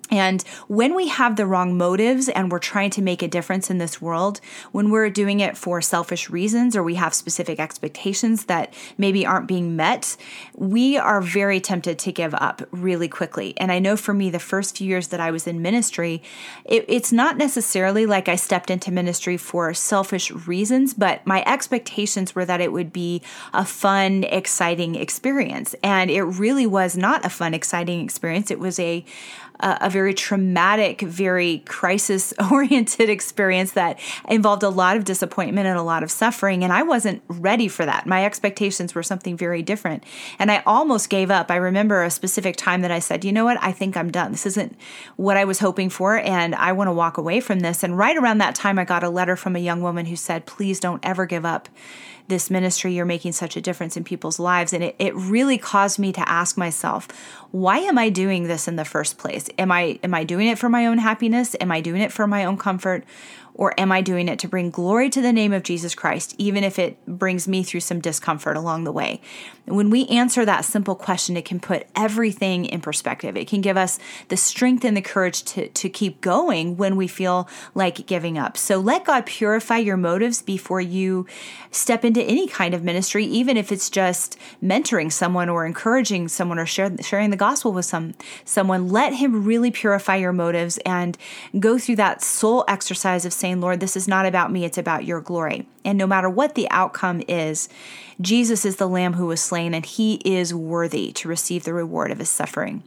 And 0.10 0.42
when 0.68 0.96
we 0.96 1.08
have 1.10 1.36
the 1.36 1.46
wrong 1.46 1.78
motives 1.78 2.30
and 2.30 2.52
we're 2.52 2.60
trying 2.60 2.92
to 2.92 3.02
make 3.02 3.22
a 3.22 3.28
difference 3.28 3.70
in 3.70 3.78
this 3.78 4.02
world, 4.02 4.40
when 4.72 4.90
we're 4.90 5.10
doing 5.10 5.40
it 5.40 5.58
for 5.58 5.82
selfish 5.82 6.30
reasons 6.30 6.76
or 6.76 6.84
we 6.84 6.96
have 6.96 7.14
specific 7.14 7.60
expectations 7.60 8.46
that 8.46 8.74
maybe 8.98 9.26
aren't 9.26 9.48
being 9.48 9.76
met, 9.76 10.16
we 10.56 10.98
are 10.98 11.22
very 11.22 11.60
tempted 11.60 12.00
to 12.00 12.12
give 12.12 12.34
up 12.36 12.62
really 12.72 13.08
quickly. 13.08 13.54
And 13.58 13.72
I 13.72 13.80
know 13.80 13.98
for 13.98 14.14
me, 14.14 14.30
the 14.30 14.40
first 14.40 14.78
few 14.78 14.88
years 14.88 15.08
that 15.10 15.20
I 15.20 15.32
was 15.32 15.46
in 15.48 15.62
ministry, 15.62 16.22
it, 16.66 16.86
it's 16.88 17.12
not 17.12 17.38
necessarily 17.38 18.06
like 18.06 18.30
I 18.30 18.36
stepped 18.36 18.72
into 18.72 18.92
ministry 18.92 19.38
for 19.38 19.74
selfish 19.74 20.32
reasons, 20.32 20.94
but 20.94 21.26
my 21.28 21.44
expectations 21.46 22.34
were 22.34 22.46
that 22.46 22.62
it 22.62 22.72
would 22.72 22.94
be 22.94 23.22
a 23.54 23.66
fun, 23.66 24.24
exciting 24.24 24.96
experience. 24.96 25.76
And 25.84 26.10
it 26.10 26.24
really 26.24 26.66
was 26.66 26.96
not 26.96 27.26
a 27.26 27.30
fun, 27.30 27.54
exciting 27.54 28.04
experience. 28.04 28.52
It 28.52 28.60
was 28.60 28.80
a 28.80 29.04
a, 29.60 29.78
a 29.82 29.90
very 29.90 30.14
traumatic, 30.14 31.02
very 31.02 31.60
crisis 31.60 32.34
oriented 32.52 33.10
experience 33.18 33.72
that 33.72 34.00
involved 34.28 34.64
a 34.64 34.70
lot 34.70 34.98
of 34.98 35.04
disappointment 35.04 35.68
and 35.68 35.78
a 35.78 35.84
lot 35.84 36.04
of 36.04 36.12
suffering. 36.12 36.64
And 36.64 36.74
I 36.74 36.84
wasn't 36.84 37.22
ready 37.28 37.68
for 37.68 37.86
that. 37.86 38.06
My 38.06 38.26
expectations 38.26 38.96
were 38.96 39.04
something 39.04 39.38
very 39.38 39.62
different. 39.62 40.04
And 40.40 40.52
I 40.52 40.64
almost 40.66 41.10
gave 41.10 41.32
up. 41.32 41.52
I 41.52 41.56
remember 41.56 42.04
a 42.04 42.10
specific 42.10 42.56
time 42.56 42.82
that 42.82 42.92
I 42.92 43.00
said, 43.00 43.26
you 43.26 43.32
know 43.32 43.46
what? 43.46 43.58
I 43.62 43.72
think 43.72 43.98
I'm 43.98 44.12
done. 44.12 44.32
This 44.32 44.46
isn't 44.46 44.78
what 45.16 45.38
I 45.38 45.46
was 45.46 45.60
hoping 45.60 45.90
for. 45.90 46.18
And 46.18 46.56
I 46.56 46.72
want 46.72 46.88
to 46.88 46.94
walk 46.94 47.18
away 47.18 47.40
from 47.40 47.60
this. 47.62 47.84
And 47.84 47.98
right 47.98 48.18
around 48.18 48.40
that 48.40 48.56
time, 48.56 48.80
I 48.80 48.86
got 48.86 49.04
a 49.04 49.10
letter 49.10 49.36
from 49.36 49.56
a 49.56 49.60
young 49.60 49.82
woman 49.82 50.06
who 50.06 50.16
said, 50.16 50.46
please 50.46 50.80
don't 50.80 51.04
ever 51.04 51.26
give 51.26 51.46
up 51.46 51.70
this 52.28 52.50
ministry, 52.50 52.94
you're 52.94 53.06
making 53.06 53.32
such 53.32 53.56
a 53.56 53.62
difference 53.62 53.96
in 53.96 54.04
people's 54.04 54.40
lives. 54.40 54.74
And 54.74 54.84
it, 54.84 54.96
it 55.00 55.16
really 55.16 55.58
caused 55.58 55.98
me 55.98 56.12
to 56.14 56.30
ask 56.30 56.58
myself, 56.58 57.08
why 57.52 57.80
am 57.80 57.98
I 57.98 58.10
doing 58.10 58.44
this 58.44 58.68
in 58.68 58.76
the 58.76 58.86
first 58.86 59.18
place? 59.18 59.48
Am 59.58 59.72
I 59.72 60.00
am 60.04 60.14
I 60.14 60.24
doing 60.24 60.48
it 60.48 60.58
for 60.58 60.70
my 60.70 60.86
own 60.86 60.98
happiness? 60.98 61.56
Am 61.62 61.72
I 61.72 61.82
doing 61.82 62.02
it 62.02 62.12
for 62.12 62.28
my 62.28 62.44
own 62.44 62.58
comfort? 62.58 63.06
Or 63.58 63.74
am 63.80 63.92
I 63.92 64.02
doing 64.02 64.30
it 64.30 64.40
to 64.40 64.48
bring 64.48 64.70
glory 64.70 65.10
to 65.10 65.22
the 65.22 65.34
name 65.34 65.52
of 65.52 65.64
Jesus 65.64 65.96
Christ, 65.96 66.36
even 66.38 66.64
if 66.64 66.78
it 66.78 67.04
brings 67.06 67.48
me 67.48 67.64
through 67.64 67.80
some 67.80 68.00
discomfort 68.00 68.56
along 68.56 68.84
the 68.84 68.92
way? 68.92 69.20
When 69.66 69.90
we 69.90 70.06
answer 70.08 70.46
that 70.46 70.64
simple 70.64 70.96
question, 70.96 71.36
it 71.36 71.44
can 71.44 71.60
put 71.60 71.88
everything 71.96 72.66
in 72.66 72.80
perspective. 72.80 73.36
It 73.36 73.48
can 73.48 73.62
give 73.62 73.76
us 73.76 74.00
the 74.30 74.38
strength 74.38 74.86
and 74.86 74.96
the 74.96 75.02
courage 75.02 75.44
to, 75.44 75.68
to 75.68 75.90
keep 75.90 76.22
going 76.22 76.78
when 76.78 76.96
we 76.96 77.08
feel 77.08 77.50
like 77.74 78.06
giving 78.06 78.38
up. 78.38 78.58
So 78.58 78.78
let 78.78 79.04
God 79.04 79.26
purify 79.26 79.78
your 79.78 79.98
motives 79.98 80.42
before 80.42 80.80
you 80.80 81.26
step 81.72 82.06
into 82.06 82.22
any 82.22 82.48
kind 82.48 82.74
of 82.74 82.84
ministry, 82.84 83.26
even 83.26 83.58
if 83.58 83.72
it's 83.72 83.90
just 83.90 84.38
mentoring 84.64 85.12
someone 85.12 85.50
or 85.50 85.66
encouraging 85.66 86.28
someone 86.28 86.60
or 86.60 86.66
share, 86.66 86.96
sharing 87.02 87.32
the 87.32 87.38
gospel 87.38 87.74
with 87.74 87.86
some 87.86 88.14
someone. 88.46 88.88
Let 88.88 89.16
Him 89.16 89.44
really 89.44 89.72
purify 89.72 90.16
your 90.18 90.34
motives 90.34 90.78
and 90.86 91.18
go 91.60 91.78
through 91.78 91.98
that 91.98 92.22
soul 92.22 92.64
exercise 92.68 93.26
of 93.26 93.34
saying, 93.34 93.47
saying, 93.48 93.62
Lord, 93.62 93.80
this 93.80 93.96
is 93.96 94.10
not 94.10 94.26
about 94.26 94.52
me, 94.52 94.66
it's 94.66 94.78
about 94.78 95.06
your 95.06 95.22
glory. 95.22 95.68
And 95.86 95.98
no 95.98 96.06
matter 96.06 96.30
what 96.30 96.56
the 96.56 96.70
outcome 96.70 97.24
is, 97.30 97.70
Jesus 98.20 98.66
is 98.66 98.76
the 98.76 98.90
Lamb 98.90 99.14
who 99.14 99.28
was 99.28 99.40
slain, 99.40 99.74
and 99.74 99.86
he 99.86 100.16
is 100.26 100.54
worthy 100.54 101.14
to 101.14 101.30
receive 101.30 101.64
the 101.64 101.74
reward 101.74 102.12
of 102.12 102.20
his 102.20 102.30
suffering. 102.30 102.84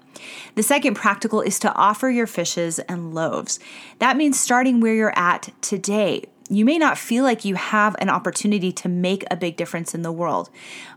The 0.56 0.62
second 0.62 0.96
practical 0.96 1.40
is 1.40 1.58
to 1.60 1.72
offer 1.74 2.10
your 2.10 2.26
fishes 2.26 2.78
and 2.80 3.14
loaves. 3.14 3.58
That 4.00 4.18
means 4.18 4.38
starting 4.38 4.80
where 4.80 4.94
you're 4.94 5.18
at 5.18 5.48
today 5.62 6.24
you 6.50 6.64
may 6.64 6.78
not 6.78 6.98
feel 6.98 7.22
like 7.22 7.44
you 7.44 7.54
have 7.54 7.94
an 8.00 8.10
opportunity 8.10 8.72
to 8.72 8.88
make 8.88 9.24
a 9.30 9.36
big 9.36 9.56
difference 9.56 9.94
in 9.94 10.02
the 10.02 10.10
world. 10.10 10.50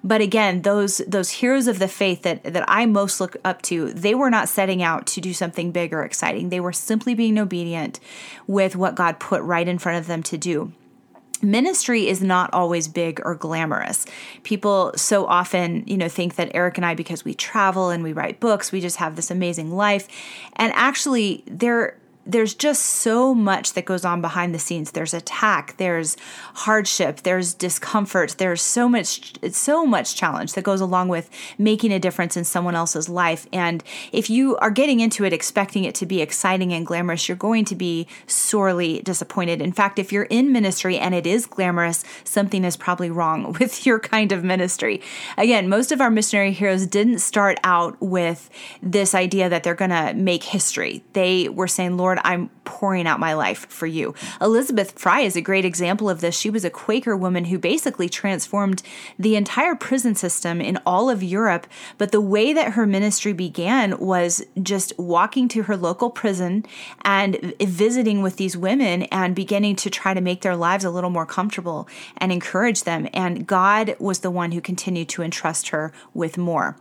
But 0.03 0.19
again, 0.19 0.63
those 0.63 0.97
those 1.07 1.29
heroes 1.29 1.67
of 1.67 1.79
the 1.79 1.87
faith 1.87 2.23
that 2.23 2.43
that 2.43 2.65
I 2.67 2.85
most 2.87 3.21
look 3.21 3.37
up 3.45 3.61
to, 3.63 3.93
they 3.93 4.15
were 4.15 4.31
not 4.31 4.49
setting 4.49 4.81
out 4.81 5.05
to 5.07 5.21
do 5.21 5.33
something 5.33 5.71
big 5.71 5.93
or 5.93 6.03
exciting. 6.03 6.49
They 6.49 6.59
were 6.59 6.73
simply 6.73 7.13
being 7.13 7.37
obedient 7.37 7.99
with 8.47 8.75
what 8.75 8.95
God 8.95 9.19
put 9.19 9.43
right 9.43 9.67
in 9.67 9.77
front 9.77 9.99
of 9.99 10.07
them 10.07 10.23
to 10.23 10.37
do 10.37 10.73
ministry 11.43 12.07
is 12.07 12.21
not 12.21 12.51
always 12.53 12.87
big 12.87 13.19
or 13.23 13.35
glamorous. 13.35 14.05
People 14.43 14.93
so 14.95 15.25
often, 15.25 15.83
you 15.85 15.97
know, 15.97 16.07
think 16.07 16.35
that 16.35 16.49
Eric 16.53 16.77
and 16.77 16.85
I 16.85 16.95
because 16.95 17.25
we 17.25 17.33
travel 17.33 17.89
and 17.89 18.01
we 18.01 18.13
write 18.13 18.39
books, 18.39 18.71
we 18.71 18.79
just 18.79 18.95
have 18.95 19.15
this 19.15 19.29
amazing 19.29 19.71
life. 19.71 20.07
And 20.55 20.71
actually 20.73 21.43
there 21.45 21.97
there's 22.25 22.53
just 22.53 22.83
so 22.83 23.33
much 23.33 23.73
that 23.73 23.85
goes 23.85 24.05
on 24.05 24.21
behind 24.21 24.53
the 24.55 24.59
scenes. 24.59 24.91
There's 24.91 25.13
attack, 25.13 25.75
there's 25.77 26.15
hardship, 26.53 27.21
there's 27.23 27.53
discomfort, 27.53 28.35
there's 28.37 28.61
so 28.61 28.87
much 28.87 29.33
so 29.51 29.85
much 29.85 30.15
challenge 30.15 30.53
that 30.53 30.63
goes 30.63 30.81
along 30.81 31.09
with 31.09 31.29
making 31.57 31.91
a 31.91 31.99
difference 31.99 32.37
in 32.37 32.43
someone 32.43 32.75
else's 32.75 33.09
life. 33.09 33.47
And 33.51 33.83
if 34.11 34.29
you 34.29 34.57
are 34.57 34.71
getting 34.71 34.99
into 34.99 35.25
it 35.25 35.33
expecting 35.33 35.83
it 35.83 35.95
to 35.95 36.05
be 36.05 36.21
exciting 36.21 36.73
and 36.73 36.85
glamorous, 36.85 37.27
you're 37.27 37.35
going 37.37 37.65
to 37.65 37.75
be 37.75 38.07
sorely 38.27 39.01
disappointed. 39.01 39.61
In 39.61 39.73
fact, 39.73 39.99
if 39.99 40.11
you're 40.11 40.23
in 40.23 40.51
ministry 40.51 40.97
and 40.97 41.13
it 41.13 41.27
is 41.27 41.45
glamorous, 41.45 42.03
something 42.23 42.63
is 42.63 42.77
probably 42.77 43.09
wrong 43.09 43.53
with 43.59 43.85
your 43.85 43.99
kind 43.99 44.31
of 44.31 44.43
ministry. 44.43 45.01
Again, 45.37 45.67
most 45.67 45.91
of 45.91 46.01
our 46.01 46.09
missionary 46.09 46.51
heroes 46.51 46.87
didn't 46.87 47.19
start 47.19 47.59
out 47.63 48.01
with 48.01 48.49
this 48.81 49.13
idea 49.13 49.49
that 49.49 49.63
they're 49.63 49.75
going 49.75 49.91
to 49.91 50.13
make 50.13 50.43
history. 50.43 51.03
They 51.13 51.49
were 51.49 51.67
saying, 51.67 51.97
"Lord, 51.97 52.12
Lord, 52.13 52.25
I'm 52.25 52.49
pouring 52.63 53.07
out 53.07 53.19
my 53.19 53.33
life 53.33 53.65
for 53.69 53.87
you. 53.87 54.13
Elizabeth 54.39 54.99
Fry 54.99 55.21
is 55.21 55.35
a 55.35 55.41
great 55.41 55.65
example 55.65 56.11
of 56.11 56.21
this. 56.21 56.37
She 56.37 56.51
was 56.51 56.63
a 56.63 56.69
Quaker 56.69 57.17
woman 57.17 57.45
who 57.45 57.57
basically 57.57 58.07
transformed 58.07 58.83
the 59.17 59.35
entire 59.35 59.73
prison 59.73 60.13
system 60.13 60.61
in 60.61 60.77
all 60.85 61.09
of 61.09 61.23
Europe. 61.23 61.65
But 61.97 62.11
the 62.11 62.21
way 62.21 62.53
that 62.53 62.73
her 62.73 62.85
ministry 62.85 63.33
began 63.33 63.97
was 63.97 64.43
just 64.61 64.93
walking 64.99 65.47
to 65.49 65.63
her 65.63 65.75
local 65.75 66.11
prison 66.11 66.65
and 67.01 67.55
visiting 67.59 68.21
with 68.21 68.37
these 68.37 68.55
women 68.55 69.03
and 69.03 69.35
beginning 69.35 69.75
to 69.77 69.89
try 69.89 70.13
to 70.13 70.21
make 70.21 70.41
their 70.41 70.55
lives 70.55 70.85
a 70.85 70.91
little 70.91 71.09
more 71.09 71.25
comfortable 71.25 71.87
and 72.17 72.31
encourage 72.31 72.83
them. 72.83 73.07
And 73.11 73.47
God 73.47 73.95
was 73.97 74.19
the 74.19 74.29
one 74.29 74.51
who 74.51 74.61
continued 74.61 75.09
to 75.09 75.23
entrust 75.23 75.69
her 75.69 75.91
with 76.13 76.37
more. 76.37 76.77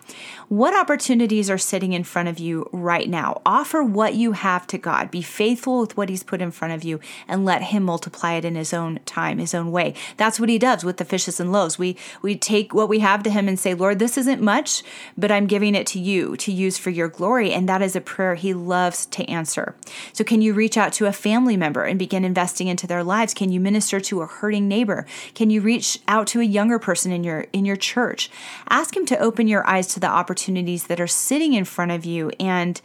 What 0.48 0.78
opportunities 0.78 1.48
are 1.48 1.56
sitting 1.56 1.94
in 1.94 2.04
front 2.04 2.28
of 2.28 2.38
you 2.38 2.68
right 2.70 3.08
now? 3.08 3.40
Offer 3.46 3.82
what 3.82 4.14
you 4.14 4.32
have 4.32 4.66
to 4.66 4.76
God. 4.76 5.10
Be 5.10 5.21
Faithful 5.22 5.80
with 5.80 5.96
what 5.96 6.08
He's 6.08 6.22
put 6.22 6.42
in 6.42 6.50
front 6.50 6.74
of 6.74 6.84
you 6.84 7.00
and 7.26 7.44
let 7.44 7.62
Him 7.62 7.82
multiply 7.84 8.34
it 8.34 8.44
in 8.44 8.54
His 8.54 8.72
own 8.72 9.00
time, 9.06 9.38
His 9.38 9.54
own 9.54 9.70
way. 9.70 9.94
That's 10.16 10.38
what 10.38 10.48
He 10.48 10.58
does 10.58 10.84
with 10.84 10.96
the 10.96 11.04
fishes 11.04 11.40
and 11.40 11.52
loaves. 11.52 11.78
We 11.78 11.96
we 12.20 12.36
take 12.36 12.74
what 12.74 12.88
we 12.88 13.00
have 13.00 13.22
to 13.24 13.30
Him 13.30 13.48
and 13.48 13.58
say, 13.58 13.74
Lord, 13.74 13.98
this 13.98 14.18
isn't 14.18 14.42
much, 14.42 14.82
but 15.16 15.30
I'm 15.30 15.46
giving 15.46 15.74
it 15.74 15.86
to 15.88 15.98
you 15.98 16.36
to 16.38 16.52
use 16.52 16.78
for 16.78 16.90
your 16.90 17.08
glory. 17.08 17.52
And 17.52 17.68
that 17.68 17.82
is 17.82 17.96
a 17.96 18.00
prayer 18.00 18.34
He 18.34 18.54
loves 18.54 19.06
to 19.06 19.24
answer. 19.30 19.74
So 20.12 20.24
can 20.24 20.42
you 20.42 20.54
reach 20.54 20.76
out 20.76 20.92
to 20.94 21.06
a 21.06 21.12
family 21.12 21.56
member 21.56 21.84
and 21.84 21.98
begin 21.98 22.24
investing 22.24 22.68
into 22.68 22.86
their 22.86 23.04
lives? 23.04 23.34
Can 23.34 23.50
you 23.50 23.60
minister 23.60 24.00
to 24.00 24.22
a 24.22 24.26
hurting 24.26 24.68
neighbor? 24.68 25.06
Can 25.34 25.50
you 25.50 25.60
reach 25.60 25.98
out 26.08 26.26
to 26.28 26.40
a 26.40 26.44
younger 26.44 26.78
person 26.78 27.12
in 27.12 27.24
your 27.24 27.46
in 27.52 27.64
your 27.64 27.76
church? 27.76 28.30
Ask 28.68 28.96
Him 28.96 29.06
to 29.06 29.18
open 29.18 29.48
your 29.48 29.66
eyes 29.66 29.86
to 29.88 30.00
the 30.00 30.08
opportunities 30.08 30.86
that 30.86 31.00
are 31.00 31.06
sitting 31.06 31.54
in 31.54 31.64
front 31.64 31.92
of 31.92 32.04
you 32.04 32.30
and 32.40 32.80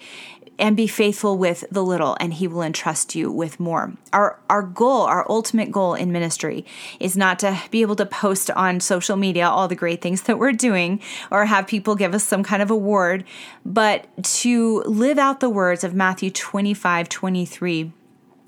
and 0.60 0.76
be 0.76 0.88
faithful 0.88 1.38
with 1.38 1.64
the 1.72 1.84
little 1.84 2.18
and 2.20 2.36
he 2.36 2.48
will 2.48 2.62
entrust 2.62 3.16
you 3.16 3.32
with 3.32 3.60
more 3.60 3.94
our 4.14 4.40
our 4.50 4.62
goal 4.62 5.02
our 5.02 5.30
ultimate 5.30 5.72
goal 5.72 5.94
in 5.94 6.12
ministry 6.12 6.66
is 7.00 7.16
not 7.16 7.40
to 7.40 7.60
be 7.72 7.82
able 7.82 7.96
to 7.96 8.06
post 8.06 8.50
on 8.52 8.80
social 8.80 9.16
media 9.16 9.48
all 9.48 9.68
the 9.68 9.76
great 9.76 10.02
things 10.02 10.24
that 10.24 10.40
we're 10.40 10.52
doing 10.52 11.00
or 11.32 11.46
have 11.46 11.68
people 11.68 11.96
give 11.96 12.14
us 12.14 12.24
some 12.24 12.44
kind 12.44 12.62
of 12.62 12.72
award 12.72 13.24
but 13.66 14.08
to 14.24 14.82
live 14.84 15.18
out 15.18 15.40
the 15.40 15.50
words 15.50 15.84
of 15.84 15.94
Matthew 15.94 16.32
25 16.32 17.10
23 17.10 17.92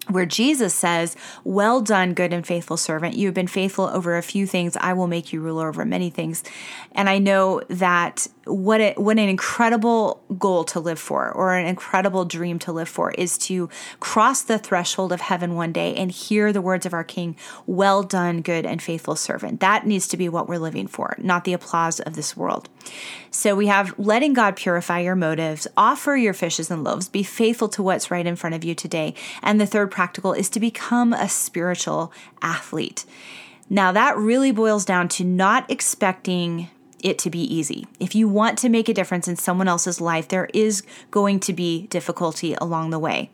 where 0.10 0.26
Jesus 0.26 0.74
says, 0.74 1.16
Well 1.44 1.82
done, 1.82 2.14
good 2.14 2.34
and 2.34 2.46
faithful 2.46 2.78
servant. 2.78 3.16
You 3.16 3.28
have 3.28 3.36
been 3.36 3.48
faithful 3.48 3.86
over 3.86 4.18
a 4.18 4.24
few 4.24 4.46
things. 4.46 4.76
I 4.78 4.94
will 4.94 5.08
make 5.08 5.32
you 5.32 5.42
ruler 5.42 5.68
over 5.70 5.86
many 5.86 6.10
things. 6.10 6.44
And 6.94 7.10
I 7.10 7.20
know 7.20 7.62
that 7.70 8.28
what 8.50 8.82
it, 8.82 8.98
what 8.98 9.18
an 9.18 9.30
incredible 9.30 10.24
goal 10.38 10.64
to 10.66 10.80
live 10.80 11.00
for 11.00 11.32
or 11.32 11.56
an 11.56 11.66
incredible 11.66 12.26
dream 12.26 12.60
to 12.60 12.72
live 12.72 12.90
for 12.90 13.12
is 13.12 13.38
to 13.38 13.70
cross 14.00 14.42
the 14.42 14.58
threshold 14.58 15.12
of 15.12 15.22
heaven 15.22 15.56
one 15.56 15.72
day 15.72 15.96
and 15.96 16.12
hear 16.12 16.52
the 16.52 16.62
words 16.62 16.86
of 16.86 16.94
our 16.94 17.04
king 17.04 17.36
well 17.66 18.04
done 18.04 18.42
good 18.42 18.66
and 18.66 18.82
faithful 18.82 19.16
servant. 19.16 19.60
That 19.60 19.86
needs 19.86 20.08
to 20.10 20.18
be 20.18 20.30
what 20.30 20.48
we're 20.48 20.58
living 20.58 20.88
for 20.88 21.16
not 21.20 21.44
the 21.44 21.54
applause 21.54 22.00
of 22.00 22.16
this 22.16 22.36
world. 22.36 22.70
So 23.32 23.56
we 23.56 23.68
have 23.68 23.98
letting 23.98 24.34
god 24.34 24.56
purify 24.56 25.00
your 25.00 25.16
motives 25.16 25.68
offer 25.78 26.16
your 26.16 26.34
fishes 26.34 26.72
and 26.72 26.84
loaves 26.84 27.08
be 27.08 27.24
faithful 27.24 27.70
to 27.70 27.84
what's 27.84 28.12
right 28.12 28.26
in 28.26 28.36
front 28.36 28.56
of 28.56 28.64
you 28.64 28.76
today. 28.76 29.14
And 29.42 29.60
the 29.60 29.68
third 29.68 29.92
practical 29.92 30.34
is 30.34 30.50
to 30.52 30.60
become 30.60 31.14
a 31.14 31.30
spiritual 31.30 32.12
athlete. 32.42 33.06
Now, 33.70 33.92
that 33.92 34.18
really 34.18 34.52
boils 34.52 34.84
down 34.84 35.10
to 35.10 35.24
not 35.24 35.70
expecting 35.70 36.70
it 37.04 37.18
to 37.20 37.30
be 37.30 37.42
easy. 37.42 37.88
If 38.00 38.16
you 38.16 38.28
want 38.28 38.58
to 38.60 38.70
make 38.70 38.90
a 38.90 38.94
difference 38.94 39.28
in 39.28 39.36
someone 39.36 39.68
else's 39.68 40.00
life, 40.00 40.28
there 40.28 40.50
is 40.54 40.84
going 41.12 41.40
to 41.42 41.54
be 41.54 41.88
difficulty 41.88 42.56
along 42.56 42.90
the 42.90 43.00
way. 43.00 43.30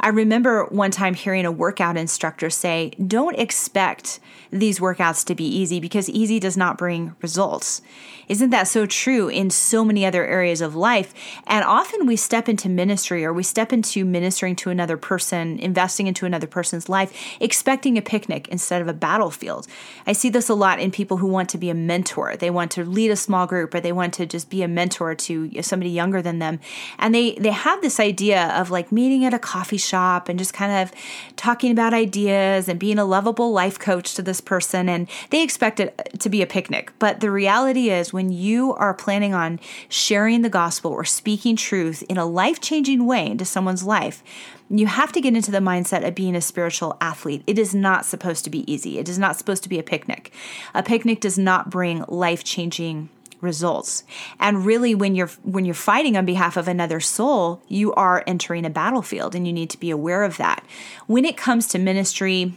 I 0.00 0.08
remember 0.08 0.64
one 0.66 0.90
time 0.90 1.14
hearing 1.14 1.46
a 1.46 1.52
workout 1.52 1.96
instructor 1.96 2.50
say, 2.50 2.90
Don't 3.04 3.38
expect 3.38 4.20
these 4.50 4.80
workouts 4.80 5.24
to 5.26 5.34
be 5.34 5.44
easy 5.44 5.80
because 5.80 6.08
easy 6.10 6.38
does 6.40 6.56
not 6.56 6.78
bring 6.78 7.14
results. 7.22 7.82
Isn't 8.30 8.50
that 8.50 8.68
so 8.68 8.86
true 8.86 9.26
in 9.26 9.50
so 9.50 9.84
many 9.84 10.06
other 10.06 10.24
areas 10.24 10.60
of 10.60 10.76
life? 10.76 11.12
And 11.48 11.64
often 11.64 12.06
we 12.06 12.14
step 12.14 12.48
into 12.48 12.68
ministry 12.68 13.24
or 13.24 13.32
we 13.32 13.42
step 13.42 13.72
into 13.72 14.04
ministering 14.04 14.54
to 14.56 14.70
another 14.70 14.96
person, 14.96 15.58
investing 15.58 16.06
into 16.06 16.26
another 16.26 16.46
person's 16.46 16.88
life, 16.88 17.12
expecting 17.40 17.98
a 17.98 18.02
picnic 18.02 18.46
instead 18.46 18.82
of 18.82 18.86
a 18.86 18.92
battlefield. 18.92 19.66
I 20.06 20.12
see 20.12 20.30
this 20.30 20.48
a 20.48 20.54
lot 20.54 20.78
in 20.78 20.92
people 20.92 21.16
who 21.16 21.26
want 21.26 21.48
to 21.48 21.58
be 21.58 21.70
a 21.70 21.74
mentor. 21.74 22.36
They 22.36 22.50
want 22.50 22.70
to 22.72 22.84
lead 22.84 23.10
a 23.10 23.16
small 23.16 23.48
group 23.48 23.74
or 23.74 23.80
they 23.80 23.90
want 23.90 24.14
to 24.14 24.26
just 24.26 24.48
be 24.48 24.62
a 24.62 24.68
mentor 24.68 25.16
to 25.16 25.60
somebody 25.62 25.90
younger 25.90 26.22
than 26.22 26.38
them. 26.38 26.60
And 27.00 27.12
they 27.12 27.32
they 27.32 27.50
have 27.50 27.80
this 27.80 27.98
idea 27.98 28.50
of 28.56 28.70
like 28.70 28.92
meeting 28.92 29.24
at 29.24 29.34
a 29.34 29.40
coffee 29.40 29.76
shop 29.76 30.28
and 30.28 30.38
just 30.38 30.54
kind 30.54 30.70
of 30.70 30.92
talking 31.34 31.72
about 31.72 31.92
ideas 31.92 32.68
and 32.68 32.78
being 32.78 33.00
a 33.00 33.04
lovable 33.04 33.50
life 33.50 33.80
coach 33.80 34.14
to 34.14 34.22
this 34.22 34.40
person 34.40 34.88
and 34.88 35.08
they 35.30 35.42
expect 35.42 35.80
it 35.80 35.98
to 36.20 36.28
be 36.28 36.42
a 36.42 36.46
picnic. 36.46 36.92
But 37.00 37.18
the 37.18 37.32
reality 37.32 37.90
is 37.90 38.12
when 38.12 38.19
you 38.28 38.74
are 38.74 38.92
planning 38.92 39.32
on 39.32 39.58
sharing 39.88 40.42
the 40.42 40.50
gospel 40.50 40.90
or 40.90 41.04
speaking 41.06 41.56
truth 41.56 42.02
in 42.10 42.18
a 42.18 42.26
life-changing 42.26 43.06
way 43.06 43.26
into 43.26 43.46
someone's 43.46 43.84
life, 43.84 44.22
you 44.68 44.86
have 44.86 45.12
to 45.12 45.20
get 45.20 45.34
into 45.34 45.50
the 45.50 45.58
mindset 45.58 46.06
of 46.06 46.14
being 46.14 46.36
a 46.36 46.40
spiritual 46.42 46.96
athlete. 47.00 47.42
It 47.46 47.58
is 47.58 47.74
not 47.74 48.04
supposed 48.04 48.44
to 48.44 48.50
be 48.50 48.70
easy. 48.70 48.98
It 48.98 49.08
is 49.08 49.18
not 49.18 49.36
supposed 49.36 49.62
to 49.62 49.68
be 49.68 49.78
a 49.78 49.82
picnic. 49.82 50.32
A 50.74 50.82
picnic 50.82 51.20
does 51.20 51.38
not 51.38 51.70
bring 51.70 52.04
life 52.08 52.44
changing 52.44 53.08
results. 53.40 54.04
And 54.38 54.66
really 54.66 54.94
when 54.94 55.14
you're 55.14 55.30
when 55.42 55.64
you're 55.64 55.74
fighting 55.74 56.16
on 56.16 56.26
behalf 56.26 56.56
of 56.56 56.68
another 56.68 57.00
soul, 57.00 57.62
you 57.68 57.92
are 57.94 58.22
entering 58.26 58.66
a 58.66 58.70
battlefield 58.70 59.34
and 59.34 59.46
you 59.46 59.52
need 59.52 59.70
to 59.70 59.80
be 59.80 59.90
aware 59.90 60.22
of 60.24 60.36
that. 60.36 60.64
When 61.06 61.24
it 61.24 61.36
comes 61.36 61.66
to 61.68 61.78
ministry, 61.78 62.52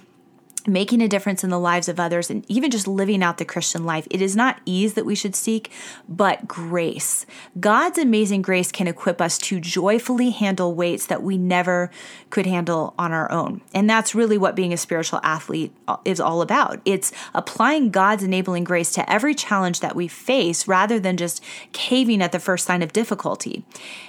making 0.68 1.02
a 1.02 1.08
difference 1.08 1.44
in 1.44 1.50
the 1.50 1.60
lives 1.60 1.90
of 1.90 2.00
others 2.00 2.30
and 2.30 2.46
even 2.50 2.72
just 2.72 2.88
living 2.88 3.22
out 3.22 3.38
the 3.38 3.46
Christian 3.46 3.86
life. 3.86 4.08
It 4.10 4.22
is 4.22 4.36
not 4.36 4.62
ease 4.66 4.94
that 4.94 5.06
we 5.06 5.16
should 5.16 5.36
seek, 5.36 5.72
but 6.08 6.48
grace. 6.48 7.26
God's 7.60 7.98
amazing 7.98 8.42
grace 8.42 8.72
can 8.72 8.88
equip 8.88 9.22
us 9.22 9.38
to 9.40 9.60
joyfully 9.60 10.30
handle 10.32 10.74
weights 10.74 11.06
that 11.08 11.24
we 11.24 11.38
never 11.38 11.92
could 12.30 12.46
handle 12.46 12.94
on 12.98 13.12
our 13.12 13.32
own. 13.32 13.62
And 13.74 13.90
that's 13.90 14.16
really 14.16 14.38
what 14.38 14.56
being 14.56 14.74
a 14.74 14.78
spiritual 14.78 15.20
athlete 15.24 15.74
is 16.06 16.20
all 16.20 16.42
about. 16.42 16.82
It's 16.86 17.12
applying 17.34 17.92
God's 17.92 18.24
enabling 18.24 18.64
grace 18.64 18.92
to 18.94 19.12
every 19.12 19.36
challenge 19.36 19.82
that 19.82 19.96
we 19.96 20.08
face 20.08 20.68
rather 20.68 21.00
than 21.00 21.18
just 21.18 21.44
caving 21.72 22.22
at 22.22 22.32
the 22.32 22.40
first 22.40 22.66
sign 22.66 22.82
of 22.82 22.94
difficulty. 22.94 23.66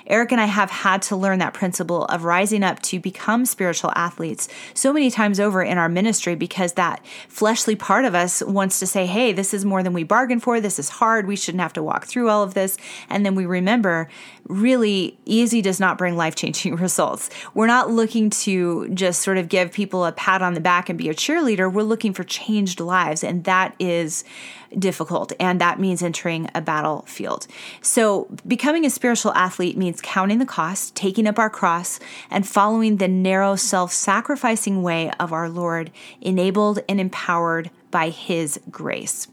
Eric 0.07 0.33
and 0.33 0.41
I 0.41 0.47
have 0.47 0.71
had 0.71 1.03
to 1.03 1.17
learn 1.17 1.39
that 1.39 1.55
principle 1.55 2.05
of 2.07 2.25
rising 2.25 2.63
up 2.63 2.81
to 2.83 3.01
become 3.01 3.45
spiritual 3.45 3.93
athletes 3.95 4.49
so 4.75 4.93
many 4.93 5.11
times 5.11 5.41
over 5.41 5.63
in 5.63 5.79
our 5.79 5.89
ministry 5.89 6.35
because 6.45 6.75
that 6.75 7.03
fleshly 7.27 7.75
part 7.75 8.05
of 8.05 8.15
us 8.15 8.43
wants 8.43 8.79
to 8.79 8.87
say, 8.87 9.07
hey, 9.07 9.33
this 9.33 9.55
is 9.55 9.65
more 9.65 9.83
than 9.83 9.95
we 9.95 10.03
bargained 10.03 10.43
for. 10.43 10.61
This 10.61 10.79
is 10.79 10.91
hard. 10.91 11.27
We 11.27 11.37
shouldn't 11.37 11.63
have 11.63 11.73
to 11.73 11.83
walk 11.83 12.05
through 12.05 12.29
all 12.29 12.43
of 12.43 12.53
this. 12.53 12.77
And 13.09 13.25
then 13.25 13.35
we 13.35 13.47
remember 13.47 14.11
really 14.47 15.19
easy 15.25 15.63
does 15.63 15.81
not 15.81 15.97
bring 15.97 16.19
life 16.19 16.35
changing 16.35 16.77
results. 16.87 17.31
We're 17.55 17.67
not 17.67 17.89
looking 17.91 18.29
to 18.29 18.91
just 18.91 19.23
sort 19.23 19.39
of 19.39 19.49
give 19.49 19.73
people 19.73 20.05
a 20.05 20.13
pat 20.13 20.43
on 20.43 20.53
the 20.53 20.61
back 20.61 20.91
and 20.91 20.99
be 20.99 21.09
a 21.09 21.15
cheerleader. 21.15 21.73
We're 21.73 21.83
looking 21.83 22.13
for 22.13 22.25
changed 22.25 22.79
lives. 22.79 23.25
And 23.25 23.45
that 23.45 23.75
is 23.79 24.23
difficult. 24.79 25.33
And 25.41 25.61
that 25.61 25.81
means 25.81 26.03
entering 26.03 26.51
a 26.55 26.61
battlefield. 26.61 27.47
So 27.81 28.29
becoming 28.47 28.85
a 28.85 28.91
spiritual 28.91 29.33
athlete 29.35 29.77
means 29.77 30.01
counting 30.01 30.39
the 30.39 30.47
cost, 30.47 30.95
taking 30.95 31.27
up 31.27 31.39
our 31.39 31.51
cross, 31.51 32.01
and 32.31 32.47
following 32.47 32.97
the 32.97 33.09
narrow, 33.09 33.57
self 33.57 33.93
sacrificing 33.93 34.83
way 34.83 35.11
of 35.19 35.33
our 35.33 35.49
Lord, 35.49 35.91
enabled 36.21 36.81
and 36.89 37.01
empowered 37.01 37.71
by 37.91 38.11
His 38.11 38.61
grace. 38.71 39.29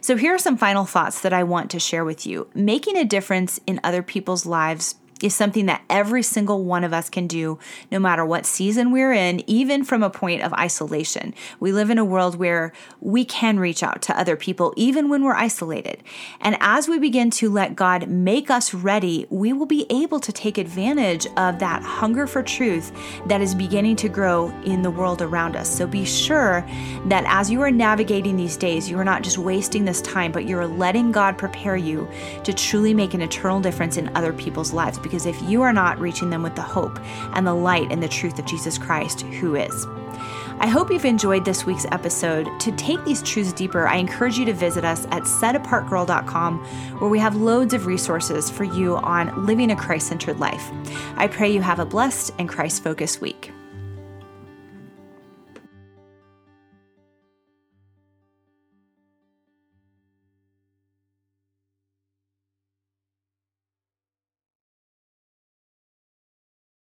So, 0.00 0.16
here 0.16 0.34
are 0.34 0.38
some 0.38 0.56
final 0.56 0.84
thoughts 0.84 1.20
that 1.20 1.32
I 1.32 1.44
want 1.44 1.70
to 1.70 1.78
share 1.78 2.04
with 2.04 2.26
you. 2.26 2.48
Making 2.54 2.96
a 2.96 3.04
difference 3.04 3.60
in 3.66 3.80
other 3.84 4.02
people's 4.02 4.46
lives 4.46 4.96
is 5.22 5.34
something 5.34 5.66
that 5.66 5.82
every 5.88 6.22
single 6.22 6.64
one 6.64 6.84
of 6.84 6.92
us 6.92 7.10
can 7.10 7.26
do 7.26 7.58
no 7.90 7.98
matter 7.98 8.24
what 8.24 8.46
season 8.46 8.92
we're 8.92 9.12
in, 9.12 9.42
even 9.48 9.84
from 9.84 10.02
a 10.02 10.10
point 10.10 10.42
of 10.42 10.52
isolation. 10.54 11.34
We 11.58 11.72
live 11.72 11.90
in 11.90 11.98
a 11.98 12.04
world 12.04 12.36
where 12.36 12.72
we 13.00 13.24
can 13.24 13.58
reach 13.58 13.82
out 13.82 14.02
to 14.02 14.18
other 14.18 14.36
people 14.36 14.72
even 14.76 15.08
when 15.08 15.24
we're 15.24 15.34
isolated. 15.34 16.02
And 16.40 16.56
as 16.60 16.88
we 16.88 16.98
begin 16.98 17.30
to 17.32 17.50
let 17.50 17.76
God 17.76 18.08
make 18.08 18.50
us 18.50 18.72
ready, 18.74 19.26
we 19.30 19.52
will 19.52 19.66
be 19.66 19.86
able 19.90 20.20
to 20.20 20.32
take 20.32 20.58
advantage 20.58 21.26
of 21.36 21.58
that 21.58 21.82
hunger 21.82 22.26
for 22.26 22.42
truth 22.42 22.92
that 23.26 23.40
is 23.40 23.54
beginning 23.54 23.96
to 23.96 24.08
grow 24.08 24.48
in 24.64 24.82
the 24.82 24.90
world 24.90 25.22
around 25.22 25.56
us. 25.56 25.68
So 25.68 25.86
be 25.86 26.04
sure 26.04 26.64
that 27.06 27.24
as 27.26 27.50
you 27.50 27.60
are 27.62 27.70
navigating 27.70 28.36
these 28.36 28.56
days, 28.56 28.88
you 28.88 28.98
are 28.98 29.04
not 29.04 29.22
just 29.22 29.38
wasting 29.38 29.84
this 29.84 30.00
time, 30.02 30.32
but 30.32 30.46
you're 30.46 30.66
letting 30.66 31.12
God 31.12 31.38
prepare 31.38 31.76
you 31.76 32.08
to 32.44 32.52
truly 32.52 32.94
make 32.94 33.14
an 33.14 33.22
eternal 33.22 33.60
difference 33.60 33.96
in 33.96 34.14
other 34.16 34.32
people's 34.32 34.72
lives 34.72 34.98
because 35.10 35.26
if 35.26 35.42
you 35.42 35.60
are 35.62 35.72
not 35.72 35.98
reaching 35.98 36.30
them 36.30 36.40
with 36.40 36.54
the 36.54 36.62
hope 36.62 37.00
and 37.34 37.44
the 37.44 37.52
light 37.52 37.90
and 37.90 38.00
the 38.00 38.08
truth 38.08 38.38
of 38.38 38.44
Jesus 38.44 38.78
Christ, 38.78 39.22
who 39.22 39.56
is? 39.56 39.86
I 40.60 40.68
hope 40.68 40.88
you've 40.88 41.04
enjoyed 41.04 41.44
this 41.44 41.66
week's 41.66 41.86
episode. 41.86 42.48
To 42.60 42.70
take 42.72 43.04
these 43.04 43.20
truths 43.22 43.52
deeper, 43.52 43.88
I 43.88 43.96
encourage 43.96 44.38
you 44.38 44.44
to 44.44 44.52
visit 44.52 44.84
us 44.84 45.06
at 45.06 45.24
setapartgirl.com, 45.24 46.58
where 47.00 47.10
we 47.10 47.18
have 47.18 47.34
loads 47.34 47.74
of 47.74 47.86
resources 47.86 48.48
for 48.48 48.62
you 48.62 48.98
on 48.98 49.46
living 49.46 49.72
a 49.72 49.76
Christ 49.76 50.06
centered 50.06 50.38
life. 50.38 50.70
I 51.16 51.26
pray 51.26 51.50
you 51.50 51.62
have 51.62 51.80
a 51.80 51.86
blessed 51.86 52.32
and 52.38 52.48
Christ 52.48 52.84
focused 52.84 53.20
week. 53.20 53.52